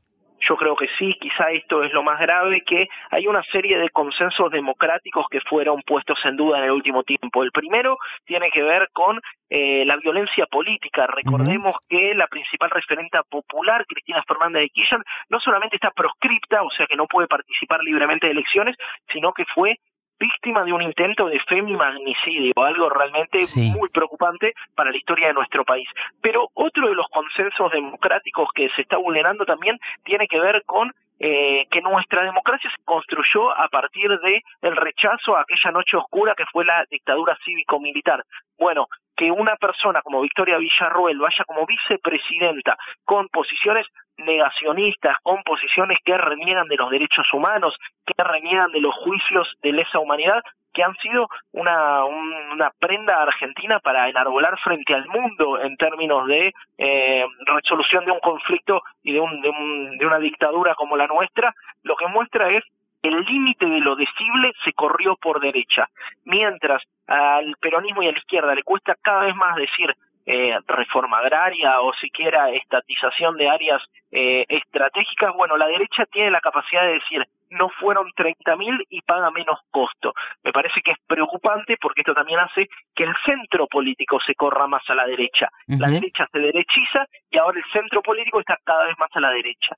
Yo 0.41 0.55
creo 0.55 0.75
que 0.75 0.87
sí, 0.97 1.15
quizá 1.19 1.51
esto 1.51 1.83
es 1.83 1.91
lo 1.93 2.03
más 2.03 2.19
grave, 2.19 2.61
que 2.65 2.87
hay 3.11 3.27
una 3.27 3.43
serie 3.43 3.77
de 3.77 3.89
consensos 3.89 4.51
democráticos 4.51 5.25
que 5.29 5.41
fueron 5.41 5.81
puestos 5.81 6.19
en 6.25 6.37
duda 6.37 6.59
en 6.59 6.65
el 6.65 6.71
último 6.71 7.03
tiempo. 7.03 7.43
El 7.43 7.51
primero 7.51 7.97
tiene 8.25 8.49
que 8.51 8.63
ver 8.63 8.89
con 8.93 9.19
eh, 9.49 9.83
la 9.85 9.97
violencia 9.97 10.45
política. 10.45 11.07
Recordemos 11.07 11.75
que 11.87 12.13
la 12.15 12.27
principal 12.27 12.69
referenta 12.69 13.23
popular, 13.23 13.85
Cristina 13.87 14.23
Fernández 14.27 14.61
de 14.61 14.69
Kirchner, 14.69 15.01
no 15.29 15.39
solamente 15.39 15.75
está 15.75 15.91
proscripta, 15.91 16.63
o 16.63 16.69
sea 16.71 16.85
que 16.87 16.95
no 16.95 17.07
puede 17.07 17.27
participar 17.27 17.81
libremente 17.83 18.27
de 18.27 18.33
elecciones, 18.33 18.75
sino 19.11 19.33
que 19.33 19.45
fue 19.45 19.77
víctima 20.19 20.63
de 20.63 20.73
un 20.73 20.81
intento 20.81 21.27
de 21.27 21.39
femimagnicidio, 21.41 22.53
algo 22.57 22.89
realmente 22.89 23.39
muy 23.77 23.89
preocupante 23.89 24.53
para 24.75 24.91
la 24.91 24.97
historia 24.97 25.27
de 25.27 25.33
nuestro 25.33 25.63
país. 25.63 25.87
Pero 26.21 26.49
otro 26.53 26.89
de 26.89 26.95
los 26.95 27.07
consensos 27.09 27.71
democráticos 27.71 28.49
que 28.53 28.69
se 28.75 28.81
está 28.81 28.97
vulnerando 28.97 29.45
también 29.45 29.79
tiene 30.03 30.27
que 30.27 30.39
ver 30.39 30.63
con 30.65 30.93
eh, 31.19 31.67
que 31.69 31.81
nuestra 31.81 32.23
democracia 32.23 32.69
se 32.69 32.83
construyó 32.85 33.51
a 33.51 33.67
partir 33.67 34.09
de 34.19 34.41
el 34.61 34.75
rechazo 34.75 35.35
a 35.35 35.41
aquella 35.41 35.71
noche 35.71 35.97
oscura 35.97 36.33
que 36.35 36.45
fue 36.51 36.63
la 36.65 36.85
dictadura 36.89 37.37
cívico-militar. 37.43 38.23
Bueno, 38.57 38.87
que 39.15 39.29
una 39.31 39.57
persona 39.57 40.01
como 40.01 40.21
Victoria 40.21 40.57
Villarruel 40.57 41.19
vaya 41.19 41.43
como 41.45 41.65
vicepresidenta 41.65 42.77
con 43.03 43.27
posiciones 43.27 43.85
negacionistas, 44.15 45.17
con 45.23 45.43
posiciones 45.43 45.97
que 46.05 46.17
reniegan 46.17 46.67
de 46.67 46.77
los 46.77 46.89
derechos 46.89 47.27
humanos, 47.33 47.77
que 48.05 48.23
reniegan 48.23 48.71
de 48.71 48.79
los 48.79 48.95
juicios 48.95 49.57
de 49.61 49.73
lesa 49.73 49.99
humanidad, 49.99 50.41
que 50.73 50.83
han 50.83 50.95
sido 50.97 51.27
una, 51.51 52.05
una 52.05 52.71
prenda 52.79 53.21
argentina 53.21 53.79
para 53.79 54.09
enarbolar 54.09 54.57
frente 54.59 54.93
al 54.93 55.07
mundo 55.07 55.59
en 55.61 55.75
términos 55.77 56.27
de 56.27 56.53
eh, 56.77 57.25
resolución 57.45 58.05
de 58.05 58.11
un 58.11 58.19
conflicto 58.19 58.81
y 59.03 59.13
de, 59.13 59.19
un, 59.19 59.41
de, 59.41 59.49
un, 59.49 59.97
de 59.97 60.05
una 60.05 60.19
dictadura 60.19 60.75
como 60.75 60.97
la 60.97 61.07
nuestra, 61.07 61.53
lo 61.83 61.95
que 61.95 62.07
muestra 62.07 62.49
es 62.49 62.63
el 63.01 63.23
límite 63.25 63.65
de 63.65 63.79
lo 63.79 63.95
decible 63.95 64.51
se 64.63 64.73
corrió 64.73 65.15
por 65.15 65.39
derecha, 65.39 65.87
mientras 66.25 66.83
al 67.07 67.55
peronismo 67.59 68.03
y 68.03 68.07
a 68.07 68.11
la 68.11 68.17
izquierda 68.17 68.53
le 68.53 68.63
cuesta 68.63 68.95
cada 69.01 69.21
vez 69.21 69.35
más 69.35 69.55
decir 69.55 69.95
eh, 70.31 70.59
reforma 70.67 71.17
agraria 71.17 71.81
o 71.81 71.91
siquiera 71.93 72.51
estatización 72.51 73.35
de 73.35 73.49
áreas 73.49 73.81
eh, 74.11 74.45
estratégicas, 74.47 75.33
bueno, 75.35 75.57
la 75.57 75.65
derecha 75.65 76.05
tiene 76.05 76.29
la 76.29 76.39
capacidad 76.39 76.83
de 76.83 76.93
decir 76.93 77.25
no 77.51 77.67
fueron 77.79 78.05
30.000 78.11 78.85
y 78.91 79.01
paga 79.01 79.31
menos 79.31 79.57
costo. 79.71 80.13
Me 80.43 80.51
parece 80.51 80.81
que 80.85 80.91
es 80.91 80.97
preocupante 81.07 81.77
porque 81.81 82.01
esto 82.01 82.13
también 82.13 82.37
hace 82.41 82.69
que 82.93 83.05
el 83.05 83.13
centro 83.25 83.65
político 83.65 84.19
se 84.23 84.35
corra 84.35 84.67
más 84.67 84.83
a 84.87 84.93
la 84.93 85.07
derecha. 85.07 85.49
La 85.65 85.89
derecha 85.89 86.27
se 86.31 86.37
derechiza 86.37 87.07
y 87.31 87.39
ahora 87.39 87.57
el 87.57 87.65
centro 87.73 88.03
político 88.03 88.39
está 88.39 88.55
cada 88.63 88.85
vez 88.85 88.95
más 88.99 89.09
a 89.15 89.19
la 89.19 89.31
derecha. 89.31 89.75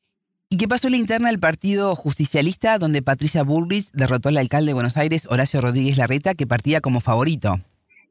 ¿Y 0.50 0.58
qué 0.58 0.68
pasó 0.68 0.88
en 0.88 0.92
la 0.92 0.98
interna 0.98 1.30
del 1.30 1.40
Partido 1.40 1.96
Justicialista, 1.96 2.78
donde 2.78 3.02
Patricia 3.02 3.44
Bullrich 3.44 3.90
derrotó 3.94 4.28
al 4.28 4.38
alcalde 4.38 4.72
de 4.72 4.74
Buenos 4.74 4.98
Aires, 4.98 5.26
Horacio 5.32 5.62
Rodríguez 5.62 5.98
Larreta, 5.98 6.36
que 6.36 6.46
partía 6.46 6.82
como 6.82 7.00
favorito? 7.00 7.56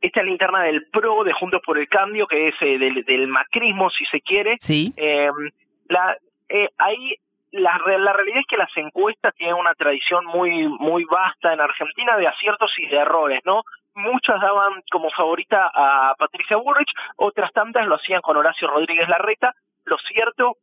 Esta 0.00 0.20
es 0.20 0.26
la 0.26 0.32
interna 0.32 0.62
del 0.62 0.86
PRO, 0.86 1.24
de 1.24 1.32
Juntos 1.32 1.60
por 1.64 1.78
el 1.78 1.88
Cambio, 1.88 2.26
que 2.26 2.48
es 2.48 2.54
eh, 2.60 2.78
del, 2.78 3.28
macrismo, 3.28 3.90
si 3.90 4.04
se 4.06 4.20
quiere. 4.20 4.56
Sí. 4.58 4.92
Em, 4.96 5.50
la, 5.88 6.16
eh, 6.48 6.68
ahí 6.78 7.16
la, 7.52 7.80
la, 7.98 8.12
realidad 8.12 8.40
es 8.40 8.46
que 8.46 8.56
las 8.56 8.74
encuestas 8.76 9.34
tienen 9.34 9.56
una 9.56 9.74
tradición 9.74 10.24
muy 10.24 10.68
muy 10.68 11.04
vasta 11.04 11.52
en 11.52 11.60
Argentina 11.60 12.16
de 12.16 12.28
aciertos 12.28 12.72
y 12.78 12.86
de 12.86 12.96
errores, 12.96 13.40
¿no? 13.44 13.62
Muchas 13.94 14.40
daban 14.40 14.82
como 14.90 15.10
favorita 15.10 15.70
a 15.74 16.14
Patricia 16.16 16.56
Bullrich, 16.56 16.92
otras 17.16 17.52
tantas 17.52 17.86
lo 17.86 17.96
hacían 17.96 18.22
con 18.22 18.36
Horacio 18.36 18.68
Rodríguez 18.68 19.08
Larreta. 19.08 19.54
Lo 19.84 19.98
cierto 19.98 20.56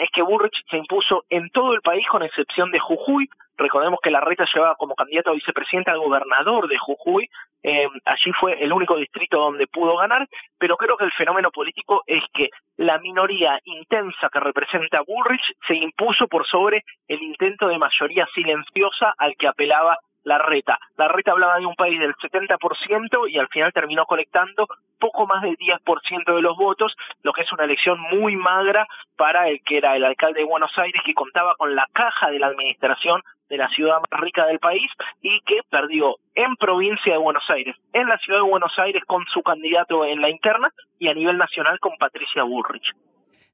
es 0.00 0.08
que 0.12 0.22
Burrich 0.22 0.64
se 0.70 0.78
impuso 0.78 1.24
en 1.28 1.50
todo 1.50 1.74
el 1.74 1.82
país 1.82 2.06
con 2.08 2.22
excepción 2.22 2.70
de 2.70 2.78
Jujuy. 2.78 3.28
Recordemos 3.58 4.00
que 4.02 4.10
Larreta 4.10 4.46
llevaba 4.52 4.76
como 4.76 4.94
candidato 4.94 5.30
a 5.30 5.34
vicepresidente 5.34 5.90
al 5.90 5.98
gobernador 5.98 6.68
de 6.68 6.78
Jujuy. 6.78 7.28
Eh, 7.62 7.88
allí 8.04 8.32
fue 8.38 8.62
el 8.62 8.72
único 8.72 8.96
distrito 8.96 9.38
donde 9.38 9.66
pudo 9.66 9.96
ganar, 9.96 10.26
pero 10.58 10.76
creo 10.76 10.96
que 10.96 11.04
el 11.04 11.12
fenómeno 11.12 11.50
político 11.50 12.02
es 12.06 12.22
que 12.32 12.50
la 12.76 12.98
minoría 12.98 13.60
intensa 13.64 14.30
que 14.32 14.40
representa 14.40 15.02
Bullrich 15.02 15.54
se 15.66 15.74
impuso 15.74 16.26
por 16.28 16.46
sobre 16.46 16.84
el 17.08 17.22
intento 17.22 17.68
de 17.68 17.78
mayoría 17.78 18.26
silenciosa 18.34 19.14
al 19.18 19.36
que 19.36 19.48
apelaba 19.48 19.98
la 20.24 20.38
reta. 20.38 20.78
La 20.96 21.08
reta 21.08 21.32
hablaba 21.32 21.58
de 21.58 21.66
un 21.66 21.74
país 21.74 21.98
del 21.98 22.14
70% 22.14 23.30
y 23.30 23.38
al 23.38 23.48
final 23.48 23.72
terminó 23.72 24.04
colectando 24.06 24.68
poco 24.98 25.26
más 25.26 25.42
del 25.42 25.56
10% 25.56 26.34
de 26.34 26.42
los 26.42 26.56
votos, 26.56 26.94
lo 27.22 27.32
que 27.32 27.42
es 27.42 27.52
una 27.52 27.64
elección 27.64 27.98
muy 28.00 28.36
magra 28.36 28.86
para 29.16 29.48
el 29.48 29.62
que 29.64 29.78
era 29.78 29.96
el 29.96 30.04
alcalde 30.04 30.40
de 30.40 30.46
Buenos 30.46 30.76
Aires, 30.78 31.02
que 31.04 31.14
contaba 31.14 31.54
con 31.56 31.74
la 31.74 31.86
caja 31.92 32.30
de 32.30 32.38
la 32.38 32.48
administración 32.48 33.22
de 33.50 33.58
la 33.58 33.68
ciudad 33.70 33.96
más 34.10 34.20
rica 34.20 34.46
del 34.46 34.58
país 34.58 34.90
y 35.20 35.40
que 35.40 35.60
perdió 35.68 36.16
en 36.34 36.56
provincia 36.56 37.12
de 37.12 37.18
Buenos 37.18 37.44
Aires, 37.50 37.76
en 37.92 38.08
la 38.08 38.16
ciudad 38.18 38.38
de 38.38 38.48
Buenos 38.48 38.72
Aires 38.78 39.02
con 39.06 39.24
su 39.26 39.42
candidato 39.42 40.06
en 40.06 40.22
la 40.22 40.30
interna 40.30 40.72
y 40.98 41.08
a 41.08 41.14
nivel 41.14 41.36
nacional 41.36 41.78
con 41.80 41.92
Patricia 41.98 42.44
Bullrich. 42.44 42.94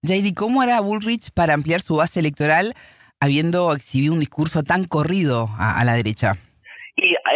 Jairi, 0.03 0.35
¿cómo 0.35 0.61
hará 0.61 0.79
Bullrich 0.81 1.33
para 1.33 1.55
ampliar 1.55 1.81
su 1.81 1.97
base 1.97 2.21
electoral 2.21 2.75
habiendo 3.19 3.73
exhibido 3.73 4.13
un 4.13 4.21
discurso 4.21 4.63
tan 4.63 4.85
corrido 4.85 5.49
a 5.59 5.83
la 5.85 5.95
derecha? 5.95 6.35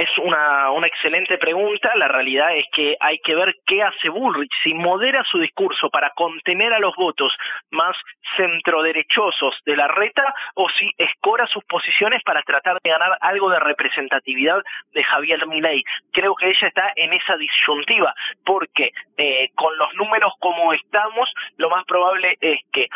Es 0.01 0.17
una, 0.17 0.71
una 0.71 0.87
excelente 0.87 1.37
pregunta. 1.37 1.95
La 1.95 2.09
realidad 2.09 2.57
es 2.57 2.65
que 2.73 2.97
hay 3.01 3.19
que 3.19 3.35
ver 3.35 3.55
qué 3.67 3.83
hace 3.83 4.09
Bullrich, 4.09 4.51
si 4.63 4.73
modera 4.73 5.23
su 5.25 5.39
discurso 5.39 5.91
para 5.91 6.09
contener 6.17 6.73
a 6.73 6.79
los 6.79 6.97
votos 6.97 7.37
más 7.71 7.95
centroderechosos 8.35 9.61
de 9.67 9.77
la 9.77 9.89
reta 9.89 10.35
o 10.55 10.71
si 10.71 10.91
escora 10.97 11.47
sus 11.49 11.63
posiciones 11.65 12.23
para 12.23 12.41
tratar 12.45 12.79
de 12.83 12.89
ganar 12.89 13.19
algo 13.21 13.51
de 13.51 13.61
representatividad 13.61 14.63
de 14.93 15.05
Javier 15.05 15.47
Milei. 15.47 15.85
Creo 16.13 16.35
que 16.35 16.49
ella 16.49 16.69
está 16.69 16.95
en 16.97 17.13
esa 17.13 17.37
disyuntiva 17.37 18.15
porque 18.43 18.93
eh, 19.19 19.51
con 19.55 19.77
los 19.77 19.93
números 19.97 20.33
como 20.39 20.73
estamos, 20.73 21.31
lo 21.59 21.69
más 21.69 21.85
probable 21.85 22.39
es 22.41 22.59
que 22.73 22.89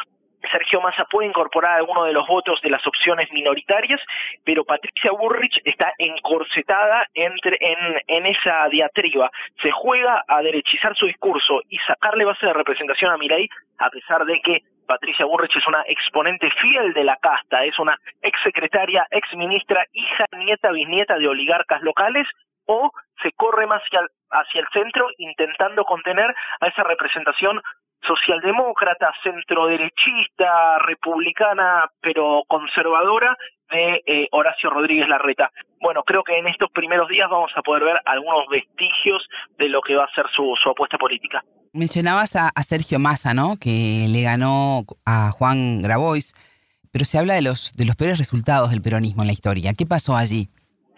Sergio 0.50 0.80
Massa 0.80 1.04
puede 1.04 1.28
incorporar 1.28 1.76
alguno 1.76 2.04
de 2.04 2.12
los 2.12 2.26
votos 2.26 2.60
de 2.62 2.70
las 2.70 2.86
opciones 2.86 3.30
minoritarias, 3.32 4.00
pero 4.44 4.64
Patricia 4.64 5.12
Burrich 5.12 5.60
está 5.64 5.92
encorsetada 5.98 7.06
entre, 7.14 7.58
en, 7.60 8.26
esa 8.26 8.68
diatriba. 8.68 9.30
Se 9.62 9.70
juega 9.70 10.24
a 10.26 10.42
derechizar 10.42 10.96
su 10.96 11.06
discurso 11.06 11.62
y 11.68 11.78
sacarle 11.78 12.24
base 12.24 12.46
de 12.46 12.52
representación 12.52 13.12
a 13.12 13.18
Milei, 13.18 13.48
a 13.78 13.90
pesar 13.90 14.24
de 14.24 14.40
que 14.40 14.62
Patricia 14.86 15.24
Burrich 15.24 15.56
es 15.56 15.66
una 15.66 15.82
exponente 15.86 16.50
fiel 16.60 16.92
de 16.92 17.04
la 17.04 17.16
casta, 17.16 17.64
es 17.64 17.78
una 17.78 17.98
ex 18.22 18.38
secretaria, 18.42 19.06
ex 19.10 19.34
ministra, 19.34 19.84
hija, 19.92 20.26
nieta, 20.38 20.70
bisnieta 20.70 21.18
de 21.18 21.28
oligarcas 21.28 21.82
locales, 21.82 22.26
o 22.66 22.90
se 23.22 23.32
corre 23.32 23.66
más 23.66 23.82
hacia, 23.82 24.00
hacia 24.30 24.60
el 24.60 24.66
centro 24.72 25.08
intentando 25.18 25.84
contener 25.84 26.34
a 26.60 26.66
esa 26.66 26.82
representación 26.82 27.60
socialdemócrata, 28.06 29.12
centroderechista, 29.22 30.78
republicana, 30.78 31.90
pero 32.00 32.42
conservadora 32.48 33.36
de 33.70 34.02
eh, 34.06 34.28
Horacio 34.32 34.70
Rodríguez 34.70 35.08
Larreta. 35.08 35.50
Bueno, 35.80 36.02
creo 36.02 36.22
que 36.22 36.38
en 36.38 36.46
estos 36.46 36.70
primeros 36.70 37.08
días 37.08 37.28
vamos 37.30 37.50
a 37.56 37.62
poder 37.62 37.84
ver 37.84 38.00
algunos 38.04 38.46
vestigios 38.48 39.26
de 39.58 39.68
lo 39.68 39.80
que 39.80 39.96
va 39.96 40.04
a 40.04 40.14
ser 40.14 40.26
su, 40.34 40.54
su 40.62 40.70
apuesta 40.70 40.98
política. 40.98 41.42
Mencionabas 41.72 42.36
a, 42.36 42.50
a, 42.54 42.62
Sergio 42.62 42.98
Massa, 42.98 43.34
¿no? 43.34 43.56
Que 43.60 44.06
le 44.08 44.22
ganó 44.22 44.82
a 45.04 45.30
Juan 45.32 45.82
Grabois, 45.82 46.34
pero 46.92 47.04
se 47.04 47.18
habla 47.18 47.34
de 47.34 47.42
los, 47.42 47.72
de 47.74 47.84
los 47.84 47.96
peores 47.96 48.18
resultados 48.18 48.70
del 48.70 48.82
peronismo 48.82 49.22
en 49.22 49.26
la 49.26 49.32
historia. 49.32 49.74
¿Qué 49.76 49.86
pasó 49.86 50.16
allí? 50.16 50.48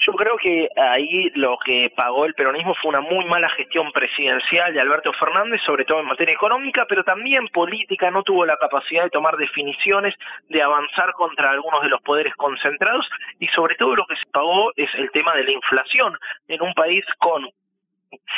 Yo 0.07 0.13
creo 0.13 0.37
que 0.37 0.69
ahí 0.77 1.31
lo 1.35 1.59
que 1.59 1.91
pagó 1.97 2.27
el 2.27 2.35
peronismo 2.35 2.77
fue 2.81 2.91
una 2.91 3.01
muy 3.01 3.25
mala 3.25 3.49
gestión 3.51 3.91
presidencial 3.91 4.73
de 4.73 4.81
Alberto 4.81 5.13
Fernández, 5.13 5.61
sobre 5.63 5.85
todo 5.85 5.99
en 5.99 6.07
materia 6.07 6.33
económica, 6.33 6.87
pero 6.89 7.03
también 7.03 7.49
política. 7.49 8.09
No 8.13 8.23
tuvo 8.23 8.47
la 8.47 8.57
capacidad 8.57 9.03
de 9.03 9.11
tomar 9.11 9.37
definiciones, 9.37 10.15
de 10.49 10.63
avanzar 10.63 11.13
contra 11.15 11.51
algunos 11.51 11.83
de 11.83 11.89
los 11.89 12.01
poderes 12.03 12.35
concentrados 12.37 13.11
y 13.41 13.49
sobre 13.49 13.75
todo 13.75 13.97
lo 13.97 14.07
que 14.07 14.15
se 14.15 14.31
pagó 14.31 14.71
es 14.77 14.95
el 14.95 15.11
tema 15.11 15.35
de 15.35 15.43
la 15.43 15.51
inflación 15.51 16.17
en 16.47 16.63
un 16.63 16.73
país 16.75 17.05
con 17.19 17.51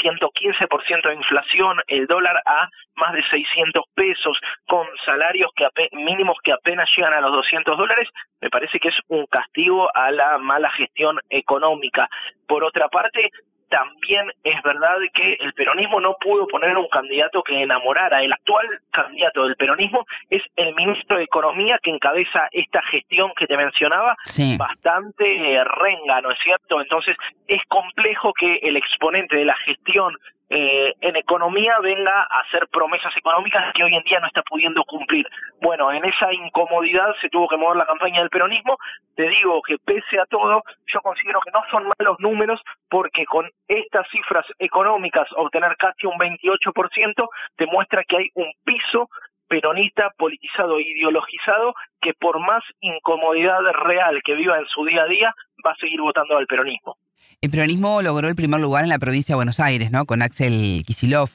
115% 0.02 1.08
de 1.08 1.14
inflación, 1.14 1.80
el 1.87 2.06
dólar 2.06 2.42
a 2.44 2.68
más 2.97 3.12
de 3.12 3.23
600 3.25 3.85
pesos, 3.94 4.38
con 4.66 4.87
salarios 5.04 5.50
que 5.54 5.66
mínimos 5.92 6.37
que 6.42 6.52
apenas 6.52 6.88
llegan 6.97 7.14
a 7.14 7.20
los 7.20 7.32
200 7.32 7.76
dólares, 7.76 8.08
me 8.40 8.50
parece 8.50 8.78
que 8.78 8.88
es 8.88 9.00
un 9.08 9.26
castigo 9.26 9.94
a 9.94 10.11
la 10.11 10.38
mala 10.38 10.70
gestión 10.70 11.18
económica. 11.30 12.08
Por 12.47 12.64
otra 12.64 12.88
parte, 12.88 13.30
también 13.68 14.30
es 14.42 14.60
verdad 14.62 14.96
que 15.12 15.34
el 15.40 15.52
peronismo 15.52 16.00
no 16.00 16.16
pudo 16.20 16.46
poner 16.46 16.76
un 16.76 16.88
candidato 16.88 17.42
que 17.42 17.62
enamorara. 17.62 18.22
El 18.22 18.32
actual 18.32 18.66
candidato 18.90 19.44
del 19.44 19.56
peronismo 19.56 20.06
es 20.30 20.42
el 20.56 20.75
ministro 20.75 21.18
de 21.18 21.25
Economía 21.25 21.78
que 21.82 21.90
encabeza 21.90 22.48
esta 22.52 22.82
gestión 22.82 23.32
que 23.37 23.46
te 23.46 23.56
mencionaba, 23.56 24.16
bastante 24.58 25.54
eh, 25.54 25.64
renga, 25.64 26.20
¿no 26.20 26.30
es 26.30 26.38
cierto? 26.42 26.80
Entonces 26.80 27.16
es 27.46 27.62
complejo 27.68 28.32
que 28.32 28.56
el 28.62 28.76
exponente 28.76 29.37
de 29.37 29.44
la 29.44 29.56
gestión 29.56 30.14
eh, 30.50 30.95
en 31.00 31.17
economía 31.17 31.78
venga 31.81 32.23
a 32.23 32.40
hacer 32.40 32.69
promesas 32.69 33.14
económicas 33.17 33.73
que 33.75 33.85
hoy 33.85 33.95
en 33.95 34.02
día 34.05 34.21
no 34.21 34.26
está 34.26 34.43
pudiendo 34.43 34.83
cumplir. 34.85 35.26
Bueno, 35.61 35.93
en 35.93 36.05
esa 36.05 36.33
incomodidad 36.33 37.14
se 37.21 37.28
tuvo 37.28 37.49
que 37.49 37.57
mover 37.57 37.76
la 37.76 37.87
campaña 37.87 38.21
del 38.21 38.31
peronismo. 38.31 38.78
Te 39.14 39.28
digo 39.28 39.61
que 39.62 39.76
pese 39.78 40.19
a 40.19 40.26
todo, 40.26 40.62
yo 40.87 41.00
considero 41.00 41.40
que 41.40 41.50
no 41.50 41.62
son 41.71 41.90
malos 41.99 42.19
números 42.21 42.62
porque 42.88 43.26
con 43.26 43.50
estas 43.67 44.09
cifras 44.09 44.47
económicas 44.59 45.28
obtener 45.37 45.76
casi 45.76 46.07
un 46.07 46.19
28% 46.19 47.28
demuestra 47.59 48.05
que 48.05 48.17
hay 48.17 48.31
un 48.35 48.50
piso 48.64 49.11
peronista 49.49 50.11
politizado 50.17 50.78
e 50.78 50.83
ideologizado 50.83 51.75
que 52.00 52.14
por 52.14 52.40
más 52.40 52.62
incomodidad 52.81 53.61
real 53.85 54.21
que 54.25 54.35
viva 54.35 54.59
en 54.59 54.67
su 54.67 54.85
día 54.85 55.02
a 55.02 55.07
día 55.07 55.35
va 55.67 55.73
a 55.73 55.76
seguir 55.76 56.00
votando 56.00 56.37
al 56.37 56.47
peronismo. 56.47 56.97
El 57.40 57.50
peronismo 57.50 58.02
logró 58.02 58.28
el 58.28 58.37
primer 58.37 58.61
lugar 58.61 58.85
en 58.85 58.90
la 58.90 58.99
provincia 58.99 59.33
de 59.33 59.37
Buenos 59.37 59.61
Aires, 59.61 59.90
¿no? 59.90 60.05
Con 60.07 60.23
Axel 60.23 60.83
Kisilov. 60.87 61.31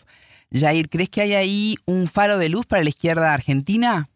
Jair, 0.52 0.90
¿crees 0.90 1.10
que 1.10 1.22
hay 1.22 1.34
ahí 1.34 1.76
un 1.86 2.08
faro 2.08 2.38
de 2.38 2.50
luz 2.50 2.66
para 2.66 2.84
la 2.84 2.90
izquierda 2.90 3.34
argentina? 3.34 4.10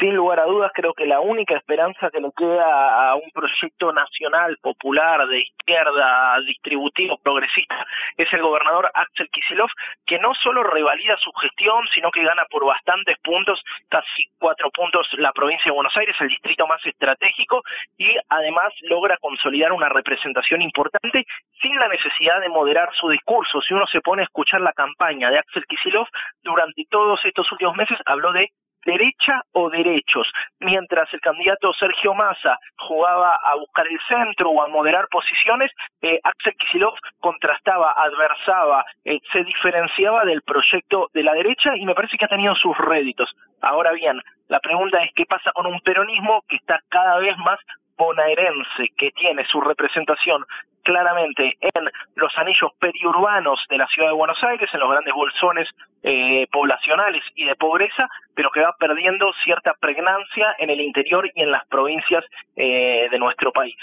Sin 0.00 0.16
lugar 0.16 0.40
a 0.40 0.46
dudas, 0.46 0.72
creo 0.74 0.94
que 0.94 1.04
la 1.04 1.20
única 1.20 1.54
esperanza 1.54 2.10
que 2.10 2.20
le 2.20 2.30
queda 2.34 3.10
a 3.10 3.14
un 3.16 3.30
proyecto 3.32 3.92
nacional, 3.92 4.56
popular, 4.62 5.26
de 5.28 5.40
izquierda, 5.40 6.38
distributivo, 6.46 7.18
progresista, 7.18 7.86
es 8.16 8.32
el 8.32 8.40
gobernador 8.40 8.90
Axel 8.94 9.28
Kisilov, 9.30 9.68
que 10.06 10.18
no 10.18 10.34
solo 10.34 10.62
revalida 10.62 11.16
su 11.18 11.30
gestión, 11.32 11.86
sino 11.92 12.10
que 12.10 12.24
gana 12.24 12.44
por 12.50 12.64
bastantes 12.64 13.18
puntos, 13.18 13.62
casi 13.88 14.26
cuatro 14.38 14.70
puntos, 14.70 15.06
la 15.18 15.32
provincia 15.32 15.70
de 15.70 15.74
Buenos 15.74 15.96
Aires, 15.96 16.16
el 16.20 16.28
distrito 16.28 16.66
más 16.66 16.84
estratégico, 16.84 17.62
y 17.98 18.16
además 18.28 18.72
logra 18.82 19.18
consolidar 19.18 19.72
una 19.72 19.90
representación 19.90 20.62
importante 20.62 21.26
sin 21.60 21.76
la 21.76 21.88
necesidad 21.88 22.40
de 22.40 22.48
moderar 22.48 22.88
su 22.94 23.10
discurso. 23.10 23.60
Si 23.60 23.74
uno 23.74 23.86
se 23.86 24.00
pone 24.00 24.22
a 24.22 24.24
escuchar 24.24 24.62
la 24.62 24.72
campaña 24.72 25.30
de 25.30 25.38
Axel 25.38 25.66
Kisilov, 25.66 26.06
durante 26.42 26.84
todos 26.88 27.22
estos 27.24 27.52
últimos 27.52 27.76
meses 27.76 27.98
habló 28.06 28.32
de 28.32 28.50
derecha 28.84 29.42
o 29.52 29.70
derechos, 29.70 30.30
mientras 30.58 31.12
el 31.12 31.20
candidato 31.20 31.72
Sergio 31.72 32.14
Massa 32.14 32.58
jugaba 32.76 33.36
a 33.36 33.56
buscar 33.56 33.86
el 33.86 33.98
centro 34.08 34.50
o 34.50 34.62
a 34.62 34.68
moderar 34.68 35.08
posiciones, 35.10 35.70
eh, 36.02 36.18
Axel 36.22 36.54
Kicillof 36.56 36.98
contrastaba, 37.18 37.92
adversaba, 37.92 38.84
eh, 39.04 39.18
se 39.32 39.44
diferenciaba 39.44 40.24
del 40.24 40.42
proyecto 40.42 41.10
de 41.12 41.22
la 41.22 41.34
derecha 41.34 41.76
y 41.76 41.84
me 41.84 41.94
parece 41.94 42.16
que 42.16 42.24
ha 42.24 42.28
tenido 42.28 42.54
sus 42.54 42.76
réditos. 42.78 43.34
Ahora 43.60 43.92
bien, 43.92 44.20
la 44.48 44.60
pregunta 44.60 45.02
es 45.02 45.10
qué 45.14 45.26
pasa 45.26 45.52
con 45.52 45.66
un 45.66 45.80
peronismo 45.80 46.42
que 46.48 46.56
está 46.56 46.80
cada 46.88 47.18
vez 47.18 47.36
más 47.38 47.58
bonaerense, 47.96 48.88
que 48.96 49.10
tiene 49.10 49.44
su 49.46 49.60
representación 49.60 50.44
claramente 50.82 51.56
en 51.60 51.84
los 52.16 52.36
anillos 52.36 52.72
periurbanos 52.78 53.60
de 53.68 53.78
la 53.78 53.86
ciudad 53.88 54.08
de 54.08 54.14
Buenos 54.14 54.42
Aires, 54.42 54.68
en 54.72 54.80
los 54.80 54.90
grandes 54.90 55.14
bolsones 55.14 55.68
eh, 56.02 56.46
poblacionales 56.52 57.22
y 57.34 57.44
de 57.44 57.56
pobreza, 57.56 58.08
pero 58.34 58.50
que 58.50 58.60
va 58.60 58.74
perdiendo 58.78 59.32
cierta 59.44 59.74
pregnancia 59.80 60.54
en 60.58 60.70
el 60.70 60.80
interior 60.80 61.30
y 61.34 61.42
en 61.42 61.50
las 61.50 61.66
provincias 61.68 62.24
eh, 62.56 63.08
de 63.10 63.18
nuestro 63.18 63.52
país. 63.52 63.76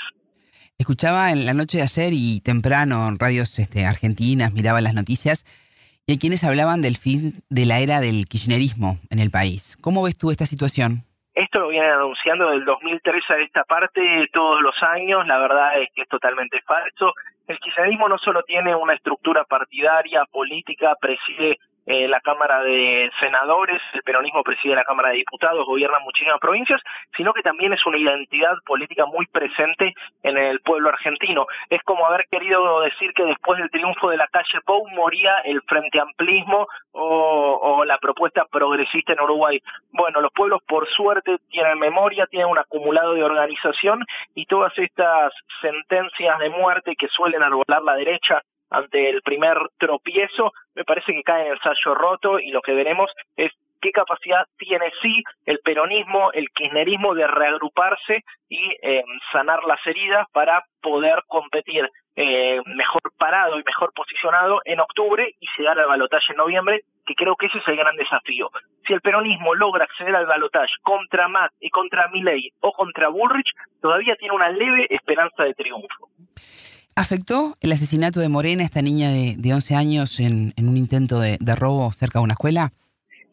Escuchaba 0.77 1.31
en 1.31 1.45
la 1.45 1.53
noche 1.53 1.77
de 1.77 1.83
ayer 1.83 2.13
y 2.13 2.39
temprano 2.41 3.07
en 3.07 3.17
radios 3.17 3.57
este, 3.57 3.85
argentinas, 3.85 4.53
miraba 4.53 4.79
las 4.81 4.93
noticias, 4.93 5.43
y 6.05 6.13
hay 6.13 6.17
quienes 6.19 6.43
hablaban 6.43 6.81
del 6.81 6.97
fin 6.97 7.41
de 7.49 7.65
la 7.65 7.79
era 7.79 7.99
del 7.99 8.27
kirchnerismo 8.27 8.99
en 9.09 9.19
el 9.19 9.31
país. 9.31 9.75
¿Cómo 9.81 10.03
ves 10.03 10.17
tú 10.17 10.29
esta 10.29 10.45
situación? 10.45 11.06
Esto 11.37 11.59
lo 11.59 11.67
vienen 11.67 11.91
anunciando 11.91 12.49
del 12.49 12.65
2003 12.65 13.29
a 13.29 13.37
esta 13.37 13.63
parte 13.63 14.27
todos 14.33 14.59
los 14.59 14.73
años, 14.81 15.27
la 15.27 15.37
verdad 15.37 15.79
es 15.79 15.89
que 15.93 16.01
es 16.01 16.07
totalmente 16.07 16.59
falso. 16.61 17.13
El 17.45 17.59
kirchnerismo 17.59 18.09
no 18.09 18.17
solo 18.17 18.41
tiene 18.41 18.75
una 18.75 18.95
estructura 18.95 19.43
partidaria, 19.43 20.25
política, 20.31 20.95
preside 20.99 21.59
eh, 21.87 22.05
la 22.09 22.19
Cámara 22.19 22.61
de 22.63 23.09
Senadores, 23.21 23.81
el 23.93 24.03
peronismo 24.03 24.43
preside 24.43 24.75
la 24.75 24.83
Cámara 24.83 25.09
de 25.09 25.19
Diputados, 25.19 25.65
gobierna 25.65 25.99
muchísimas 25.99 26.39
provincias, 26.39 26.81
sino 27.15 27.33
que 27.33 27.41
también 27.41 27.71
es 27.71 27.85
una 27.85 27.97
identidad 27.97 28.55
política 28.65 29.05
muy 29.05 29.25
presente 29.27 29.93
en 30.21 30.37
el 30.37 30.59
pueblo 30.59 30.89
argentino. 30.89 31.47
Es 31.69 31.81
como 31.83 32.05
haber 32.05 32.27
querido 32.29 32.81
decir 32.81 33.13
que 33.13 33.23
después 33.23 33.57
del 33.59 33.71
triunfo 33.71 34.09
de 34.09 34.17
la 34.17 34.27
calle 34.27 34.59
Pou 34.65 34.85
moría 34.89 35.37
el 35.45 35.61
Frente 35.61 36.01
Amplismo 36.01 36.67
o, 36.91 37.59
o 37.61 37.85
la 37.85 37.97
propuesta 37.99 38.43
progresista 38.51 39.13
en 39.13 39.21
Uruguay. 39.21 39.61
Bueno, 39.91 40.19
los 40.19 40.33
pueblos 40.33 40.61
por 40.67 40.89
suerte 40.89 41.37
tienen 41.49 41.79
memoria, 41.79 42.27
tienen 42.27 42.49
un 42.49 42.59
acumulado 42.59 43.13
de 43.13 43.23
organización 43.23 44.03
y 44.35 44.45
todas 44.45 44.77
estas 44.77 45.31
sentencias 45.61 46.37
de 46.39 46.49
muerte 46.49 46.97
que 46.97 47.07
suelen 47.07 47.43
arbolar 47.43 47.81
la 47.81 47.95
derecha 47.95 48.43
ante 48.69 49.09
el 49.09 49.21
primer 49.21 49.57
tropiezo, 49.77 50.51
me 50.75 50.83
parece 50.83 51.13
que 51.13 51.23
cae 51.23 51.41
en 51.41 51.47
el 51.47 51.53
ensayo 51.53 51.95
roto 51.95 52.39
y 52.39 52.51
lo 52.51 52.61
que 52.61 52.73
veremos 52.73 53.11
es 53.35 53.51
qué 53.81 53.91
capacidad 53.91 54.45
tiene 54.57 54.91
sí 55.01 55.23
el 55.45 55.59
peronismo, 55.59 56.31
el 56.33 56.49
kirchnerismo 56.49 57.13
de 57.13 57.27
reagruparse 57.27 58.23
y 58.49 58.75
eh, 58.81 59.03
sanar 59.31 59.63
las 59.63 59.85
heridas 59.85 60.27
para 60.33 60.63
poder 60.81 61.23
competir 61.27 61.89
eh, 62.15 62.61
mejor 62.65 63.01
parado 63.17 63.59
y 63.59 63.63
mejor 63.63 63.93
posicionado 63.93 64.61
en 64.65 64.79
octubre 64.79 65.35
y 65.39 65.47
llegar 65.57 65.79
al 65.79 65.87
balotaje 65.87 66.33
en 66.33 66.37
noviembre, 66.37 66.81
que 67.05 67.13
creo 67.13 67.35
que 67.35 67.45
ese 67.45 67.59
es 67.59 67.67
el 67.67 67.77
gran 67.77 67.95
desafío. 67.95 68.49
Si 68.87 68.93
el 68.93 69.01
peronismo 69.01 69.53
logra 69.53 69.83
acceder 69.83 70.15
al 70.15 70.25
balotaje 70.25 70.73
contra 70.81 71.27
Matt 71.27 71.51
y 71.59 71.69
contra 71.69 72.07
Milley 72.07 72.51
o 72.59 72.71
contra 72.71 73.09
Bullrich, 73.09 73.51
todavía 73.81 74.15
tiene 74.15 74.33
una 74.33 74.49
leve 74.49 74.87
esperanza 74.89 75.43
de 75.43 75.53
triunfo. 75.53 76.09
¿Afectó 76.97 77.53
el 77.61 77.71
asesinato 77.71 78.19
de 78.21 78.27
Morena, 78.27 78.63
esta 78.63 78.81
niña 78.81 79.11
de, 79.11 79.35
de 79.37 79.53
11 79.53 79.75
años, 79.75 80.19
en, 80.19 80.51
un 80.57 80.77
intento 80.77 81.19
de, 81.19 81.37
robo 81.55 81.91
cerca 81.91 82.17
de 82.17 82.23
una 82.23 82.33
escuela? 82.33 82.71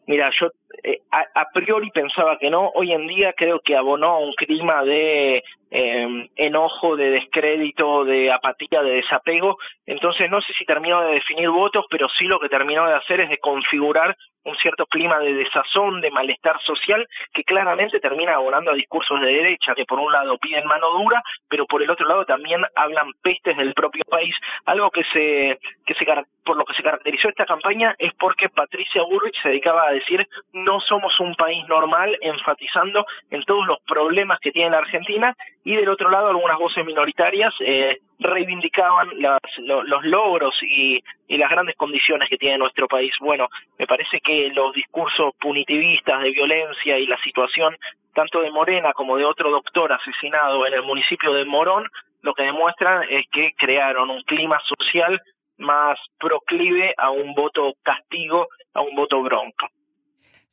Mira, 0.05 0.29
yo 0.39 0.51
eh, 0.83 1.01
a, 1.09 1.49
priori 1.51 1.89
pensaba 1.89 2.37
que 2.37 2.51
no. 2.51 2.69
Hoy 2.75 2.91
en 2.91 3.07
día 3.07 3.33
creo 3.35 3.59
que 3.65 3.75
abonó 3.75 4.19
un 4.19 4.33
clima 4.35 4.83
de 4.83 5.43
eh, 5.77 6.29
enojo, 6.37 6.95
de 6.95 7.09
descrédito, 7.09 8.05
de 8.05 8.31
apatía, 8.31 8.81
de 8.81 8.91
desapego. 8.91 9.57
Entonces 9.85 10.29
no 10.29 10.39
sé 10.39 10.53
si 10.53 10.63
terminó 10.63 11.01
de 11.01 11.15
definir 11.15 11.49
votos, 11.49 11.85
pero 11.89 12.07
sí 12.07 12.25
lo 12.25 12.39
que 12.39 12.47
terminó 12.47 12.87
de 12.87 12.93
hacer 12.93 13.19
es 13.19 13.29
de 13.29 13.39
configurar 13.39 14.15
un 14.45 14.55
cierto 14.57 14.85
clima 14.85 15.19
de 15.19 15.33
desazón, 15.33 16.01
de 16.01 16.11
malestar 16.11 16.61
social, 16.61 17.05
que 17.33 17.43
claramente 17.43 17.99
termina 17.99 18.35
abonando 18.35 18.71
a 18.71 18.75
discursos 18.75 19.19
de 19.19 19.27
derecha, 19.27 19.73
que 19.75 19.85
por 19.85 19.99
un 19.99 20.11
lado 20.13 20.37
piden 20.37 20.65
mano 20.67 20.91
dura, 20.91 21.21
pero 21.49 21.65
por 21.65 21.81
el 21.81 21.89
otro 21.89 22.07
lado 22.07 22.25
también 22.25 22.61
hablan 22.75 23.11
pestes 23.21 23.57
del 23.57 23.73
propio 23.73 24.03
país. 24.05 24.35
Algo 24.65 24.91
que 24.91 25.03
se, 25.05 25.59
que 25.85 25.93
se 25.95 26.05
por 26.43 26.57
lo 26.57 26.65
que 26.65 26.75
se 26.75 26.83
caracterizó 26.83 27.27
esta 27.27 27.45
campaña 27.45 27.95
es 27.97 28.13
porque 28.13 28.49
Patricia 28.49 29.01
Burrich 29.01 29.41
se 29.41 29.49
dedicaba 29.49 29.87
a 29.87 29.91
decir 29.91 30.27
no 30.53 30.79
somos 30.79 31.19
un 31.19 31.33
país 31.35 31.67
normal, 31.67 32.15
enfatizando 32.21 33.05
en 33.31 33.43
todos 33.43 33.65
los 33.65 33.79
problemas 33.81 34.39
que 34.39 34.51
tiene 34.51 34.69
la 34.69 34.77
Argentina, 34.77 35.35
y 35.65 35.75
del 35.75 35.89
otro 35.89 36.09
lado 36.09 36.29
algunas 36.29 36.59
voces 36.59 36.85
minoritarias 36.85 37.53
eh, 37.59 37.97
reivindicaban 38.19 39.09
los 39.19 40.05
logros 40.05 40.55
y, 40.61 41.03
y, 41.27 41.37
las 41.37 41.49
grandes 41.49 41.75
condiciones 41.75 42.29
que 42.29 42.37
tiene 42.37 42.59
nuestro 42.59 42.87
país. 42.87 43.11
Bueno, 43.19 43.49
me 43.77 43.87
parece 43.87 44.21
que 44.21 44.49
los 44.49 44.73
discursos 44.73 45.33
punitivistas 45.41 46.21
de 46.21 46.31
violencia 46.31 46.99
y 46.99 47.07
la 47.07 47.17
situación 47.17 47.75
tanto 48.13 48.41
de 48.41 48.51
Morena 48.51 48.93
como 48.93 49.17
de 49.17 49.25
otro 49.25 49.49
doctor 49.51 49.91
asesinado 49.91 50.65
en 50.67 50.73
el 50.75 50.83
municipio 50.83 51.33
de 51.33 51.45
Morón, 51.45 51.83
lo 52.21 52.33
que 52.33 52.43
demuestran 52.43 53.03
es 53.09 53.25
que 53.31 53.53
crearon 53.57 54.09
un 54.09 54.21
clima 54.21 54.59
social 54.65 55.21
más 55.57 55.97
proclive 56.19 56.93
a 56.97 57.09
un 57.09 57.33
voto 57.33 57.73
castigo, 57.83 58.47
a 58.73 58.81
un 58.81 58.95
voto 58.95 59.21
bronco. 59.21 59.67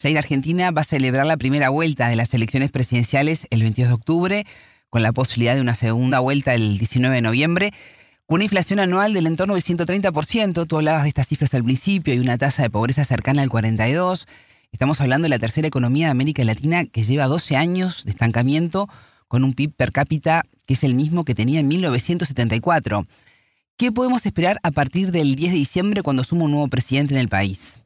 Jair 0.00 0.18
Argentina 0.18 0.70
va 0.70 0.80
a 0.80 0.84
celebrar 0.84 1.26
la 1.26 1.36
primera 1.36 1.68
vuelta 1.68 2.08
de 2.08 2.16
las 2.16 2.34
elecciones 2.34 2.72
presidenciales 2.72 3.46
el 3.50 3.60
22 3.60 3.90
de 3.90 3.94
octubre, 3.94 4.44
con 4.92 5.02
la 5.02 5.12
posibilidad 5.12 5.54
de 5.54 5.62
una 5.62 5.74
segunda 5.74 6.20
vuelta 6.20 6.52
el 6.52 6.76
19 6.76 7.14
de 7.14 7.22
noviembre, 7.22 7.72
con 8.26 8.34
una 8.36 8.44
inflación 8.44 8.78
anual 8.78 9.14
del 9.14 9.26
entorno 9.26 9.54
de 9.54 9.62
130%. 9.62 10.66
Tú 10.66 10.76
hablabas 10.76 11.04
de 11.04 11.08
estas 11.08 11.28
cifras 11.28 11.54
al 11.54 11.64
principio 11.64 12.12
y 12.12 12.18
una 12.18 12.36
tasa 12.36 12.62
de 12.62 12.68
pobreza 12.68 13.02
cercana 13.06 13.40
al 13.40 13.48
42%. 13.48 14.26
Estamos 14.70 15.00
hablando 15.00 15.24
de 15.24 15.30
la 15.30 15.38
tercera 15.38 15.66
economía 15.66 16.08
de 16.08 16.10
América 16.10 16.44
Latina 16.44 16.84
que 16.84 17.04
lleva 17.04 17.26
12 17.26 17.56
años 17.56 18.04
de 18.04 18.10
estancamiento 18.10 18.86
con 19.28 19.44
un 19.44 19.54
PIB 19.54 19.72
per 19.74 19.92
cápita 19.92 20.42
que 20.66 20.74
es 20.74 20.84
el 20.84 20.92
mismo 20.92 21.24
que 21.24 21.34
tenía 21.34 21.60
en 21.60 21.68
1974. 21.68 23.06
¿Qué 23.78 23.92
podemos 23.92 24.26
esperar 24.26 24.60
a 24.62 24.72
partir 24.72 25.10
del 25.10 25.36
10 25.36 25.52
de 25.52 25.58
diciembre 25.58 26.02
cuando 26.02 26.22
suma 26.22 26.44
un 26.44 26.50
nuevo 26.50 26.68
presidente 26.68 27.14
en 27.14 27.20
el 27.20 27.30
país? 27.30 27.78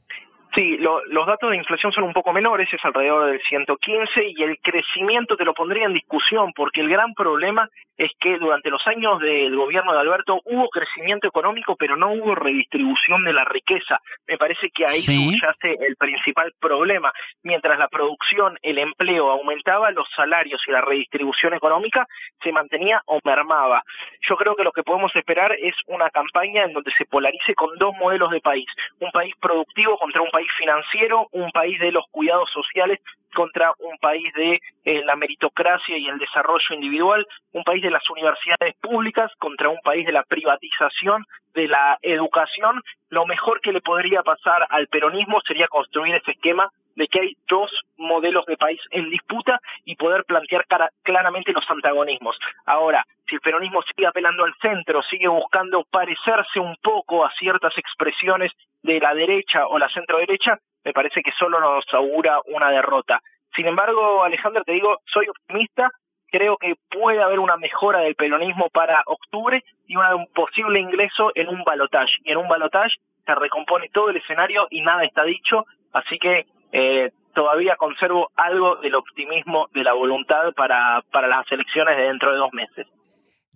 Sí, 0.57 0.79
los 0.79 1.27
datos 1.27 1.51
de 1.51 1.57
inflación 1.59 1.93
son 1.93 2.05
un 2.05 2.15
poco 2.15 2.33
menores, 2.33 2.73
es 2.73 2.83
alrededor 2.83 3.31
del 3.31 3.43
115 3.43 4.25
y 4.27 4.43
el 4.43 4.59
crecimiento 4.59 5.37
te 5.37 5.45
lo 5.45 5.53
pondría 5.53 5.85
en 5.85 5.93
discusión 5.93 6.55
porque 6.55 6.81
el 6.81 6.89
gran 6.89 7.13
problema 7.13 7.69
es 7.99 8.11
que 8.19 8.39
durante 8.39 8.71
los 8.71 8.87
años 8.87 9.21
del 9.21 9.55
gobierno 9.55 9.93
de 9.93 10.01
Alberto 10.01 10.41
hubo 10.45 10.69
crecimiento 10.69 11.29
económico 11.29 11.77
pero 11.77 11.97
no 11.97 12.13
hubo 12.13 12.35
redistribución 12.35 13.25
de 13.25 13.35
la 13.35 13.45
riqueza. 13.45 14.01
Me 14.27 14.39
parece 14.39 14.71
que 14.71 14.85
ahí 14.85 15.01
subyace 15.01 15.77
el 15.81 15.97
principal 15.97 16.53
problema. 16.59 17.13
Mientras 17.43 17.79
la 17.79 17.89
producción, 17.89 18.59
el 18.63 18.79
empleo 18.79 19.31
aumentaba, 19.31 19.91
los 19.91 20.09
salarios 20.17 20.63
y 20.67 20.73
la 20.73 20.81
redistribución 20.81 21.53
económica 21.53 22.07
se 22.43 22.53
mantenía 22.53 23.03
o 23.07 23.21
mermaba. 23.25 23.83
Yo 24.23 24.37
creo 24.37 24.57
que 24.57 24.65
lo 24.65 24.73
que 24.73 24.83
podemos 24.83 25.15
esperar 25.17 25.53
es 25.53 25.75
una 25.87 26.09
campaña 26.11 26.65
en 26.65 26.73
donde 26.73 26.93
se 26.93 27.05
polarice 27.05 27.55
con 27.55 27.77
dos 27.79 27.95
modelos 27.99 28.31
de 28.31 28.41
país. 28.41 28.67
Un 29.01 29.11
país 29.11 29.35
productivo 29.41 29.99
contra 29.99 30.23
un 30.23 30.31
país 30.31 30.46
financiero, 30.53 31.29
un 31.33 31.51
país 31.51 31.79
de 31.81 31.93
los 31.93 32.05
cuidados 32.11 32.51
sociales 32.51 33.01
contra 33.35 33.73
un 33.79 33.99
país 33.99 34.33
de 34.35 34.61
eh, 34.85 35.03
la 35.05 35.15
meritocracia 35.17 35.99
y 35.99 36.09
el 36.09 36.19
desarrollo 36.19 36.75
individual, 36.75 37.27
un 37.53 37.65
país 37.65 37.83
de 37.83 37.91
las 37.91 38.09
universidades 38.09 38.75
públicas 38.81 39.31
contra 39.39 39.69
un 39.69 39.79
país 39.85 40.07
de 40.07 40.13
la 40.13 40.23
privatización 40.23 41.25
de 41.55 41.69
la 41.69 41.99
educación. 42.03 42.83
Lo 43.11 43.27
mejor 43.27 43.61
que 43.61 43.73
le 43.73 43.81
podría 43.81 44.23
pasar 44.23 44.67
al 44.71 44.89
peronismo 44.89 45.41
sería 45.47 45.69
construir 45.69 46.15
ese 46.15 46.33
esquema 46.33 46.71
de 46.97 47.07
que 47.09 47.21
hay 47.21 47.37
dos 47.49 47.71
modelos 47.97 48.45
de 48.47 48.57
país 48.57 48.81
en 48.91 49.09
disputa 49.11 49.61
y 49.85 49.95
poder 49.95 50.25
plantear 50.25 50.67
claramente 51.03 51.53
los 51.53 51.71
antagonismos. 51.71 52.39
Ahora, 52.65 53.07
si 53.29 53.37
el 53.37 53.41
peronismo 53.41 53.83
sigue 53.83 54.07
apelando 54.07 54.45
al 54.45 54.55
centro, 54.61 55.03
sigue 55.03 55.29
buscando 55.29 55.85
parecerse 55.91 56.59
un 56.59 56.77
poco 56.83 57.25
a 57.25 57.31
ciertas 57.39 57.77
expresiones 57.79 58.53
de 58.83 58.99
la 59.01 59.15
derecha 59.15 59.67
o 59.67 59.79
la 59.79 59.89
centro 59.91 60.19
derecha, 60.19 60.59
me 60.85 60.93
parece 60.93 61.23
que 61.23 61.33
solo 61.33 61.61
nos 61.61 61.85
augura 61.93 62.41
una 62.47 62.71
derrota. 62.71 63.21
Sin 63.55 63.67
embargo, 63.67 64.23
Alejandro, 64.23 64.65
te 64.65 64.73
digo, 64.73 65.01
soy 65.07 65.29
optimista, 65.29 65.91
creo 66.31 66.57
que 66.57 66.75
puede 66.91 67.23
haber 67.23 67.39
una 67.39 67.57
mejora 67.57 68.01
del 68.01 68.15
peronismo 68.15 68.69
para 68.71 69.03
octubre 69.07 69.63
y 69.87 69.97
un 69.97 70.27
posible 70.35 70.81
ingreso 70.81 71.33
en 71.35 71.49
un 71.49 71.65
balotaje. 71.65 72.15
Y 72.25 72.33
en 72.33 72.39
un 72.39 72.49
balotaje 72.49 72.95
se 73.25 73.35
recompone 73.35 73.89
todo 73.89 74.11
el 74.11 74.17
escenario 74.17 74.69
y 74.71 74.83
nada 74.83 75.05
está 75.05 75.25
dicho, 75.25 75.67
así 75.93 76.19
que 76.19 76.47
eh, 76.79 77.11
todavía 77.35 77.77
conservo 77.77 78.29
algo 78.37 78.77
del 78.77 78.95
optimismo 78.95 79.69
de 79.73 79.83
la 79.83 79.95
voluntad 79.95 80.53
para, 80.55 81.03
para 81.11 81.27
las 81.27 81.51
elecciones 81.51 81.97
de 81.97 82.03
dentro 82.05 82.33
de 82.33 82.39
dos 82.39 82.53
meses. 82.53 82.87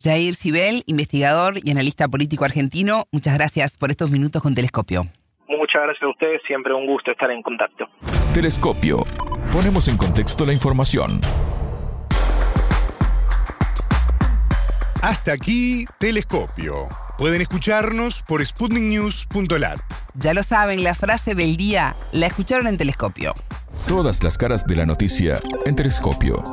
Jair 0.02 0.34
Sibel, 0.34 0.82
investigador 0.86 1.54
y 1.62 1.70
analista 1.70 2.08
político 2.08 2.46
argentino, 2.46 3.04
muchas 3.12 3.36
gracias 3.36 3.76
por 3.76 3.90
estos 3.90 4.10
minutos 4.10 4.42
con 4.42 4.54
Telescopio. 4.54 5.02
Muchas 5.48 5.82
gracias 5.82 6.02
a 6.02 6.08
ustedes, 6.08 6.40
siempre 6.46 6.72
un 6.72 6.86
gusto 6.86 7.10
estar 7.10 7.30
en 7.30 7.42
contacto. 7.42 7.86
Telescopio. 8.32 9.04
Ponemos 9.52 9.88
en 9.88 9.98
contexto 9.98 10.46
la 10.46 10.52
información. 10.52 11.20
Hasta 15.02 15.32
aquí, 15.32 15.86
Telescopio. 15.98 16.84
Pueden 17.16 17.40
escucharnos 17.40 18.22
por 18.22 18.44
sputniknews.lat. 18.44 19.80
Ya 20.14 20.34
lo 20.34 20.42
saben, 20.42 20.84
la 20.84 20.94
frase 20.94 21.34
del 21.34 21.56
día 21.56 21.94
la 22.12 22.26
escucharon 22.26 22.66
en 22.66 22.76
Telescopio. 22.76 23.32
Todas 23.88 24.22
las 24.22 24.36
caras 24.36 24.66
de 24.66 24.76
la 24.76 24.84
noticia 24.84 25.38
en 25.64 25.74
Telescopio. 25.74 26.44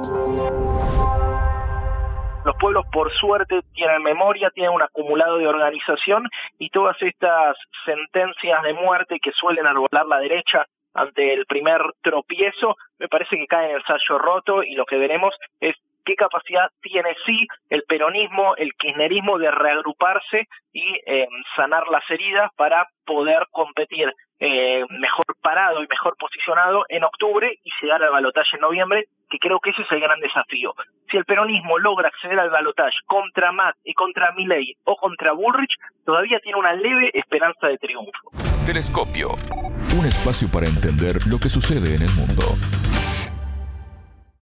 Los 2.46 2.56
pueblos, 2.58 2.86
por 2.94 3.12
suerte, 3.12 3.60
tienen 3.74 4.02
memoria, 4.02 4.50
tienen 4.52 4.72
un 4.72 4.82
acumulado 4.82 5.38
de 5.40 5.48
organización 5.48 6.30
y 6.58 6.70
todas 6.70 6.96
estas 7.02 7.58
sentencias 7.86 8.64
de 8.64 8.74
muerte 8.76 9.20
que 9.22 9.34
suelen 9.34 9.68
arbolar 9.68 10.06
la 10.06 10.20
derecha 10.20 10.66
ante 10.94 11.34
el 11.34 11.46
primer 11.46 11.82
tropiezo, 12.02 12.76
me 12.98 13.08
parece 13.08 13.38
que 13.38 13.46
cae 13.46 13.70
en 13.70 13.76
el 13.76 13.84
sallo 13.84 14.18
roto 14.18 14.64
y 14.64 14.74
lo 14.74 14.86
que 14.86 14.98
veremos 14.98 15.36
es 15.60 15.76
qué 16.08 16.16
capacidad 16.16 16.70
tiene 16.82 17.10
sí 17.26 17.46
el 17.70 17.84
peronismo, 17.84 18.56
el 18.56 18.74
kirchnerismo 18.76 19.38
de 19.38 19.52
reagruparse 19.52 20.48
y 20.72 20.96
eh, 21.06 21.28
sanar 21.56 21.88
las 21.90 22.10
heridas 22.10 22.50
para 22.56 22.88
poder 23.06 23.46
competir 23.52 24.14
eh, 24.40 24.86
mejor 24.90 25.26
parado 25.42 25.84
y 25.84 25.88
mejor 25.88 26.16
posicionado 26.18 26.86
en 26.88 27.04
octubre 27.04 27.60
y 27.62 27.70
llegar 27.82 28.02
al 28.04 28.12
balotaje 28.12 28.56
en 28.56 28.62
noviembre, 28.62 29.06
que 29.30 29.38
creo 29.38 29.60
que 29.60 29.72
ese 29.72 29.82
es 29.82 29.92
el 29.92 30.00
gran 30.00 30.20
desafío. 30.22 30.74
Si 31.12 31.18
el 31.18 31.26
peronismo 31.26 31.78
logra 31.78 32.08
acceder 32.08 32.40
al 32.40 32.52
balotaje 32.52 32.98
contra 33.06 33.52
Matt 33.52 33.76
y 33.84 33.94
contra 33.94 34.32
Milley 34.32 34.76
o 34.86 34.96
contra 34.96 35.34
Bullrich, 35.34 35.76
todavía 36.06 36.40
tiene 36.40 36.58
una 36.58 36.74
leve 36.74 37.12
esperanza 37.14 37.68
de 37.68 37.78
triunfo. 37.80 38.32
Telescopio, 38.66 39.30
un 40.00 40.06
espacio 40.06 40.50
para 40.50 40.68
entender 40.68 41.28
lo 41.28 41.38
que 41.40 41.50
sucede 41.50 41.96
en 41.96 42.04
el 42.04 42.12
mundo. 42.12 42.44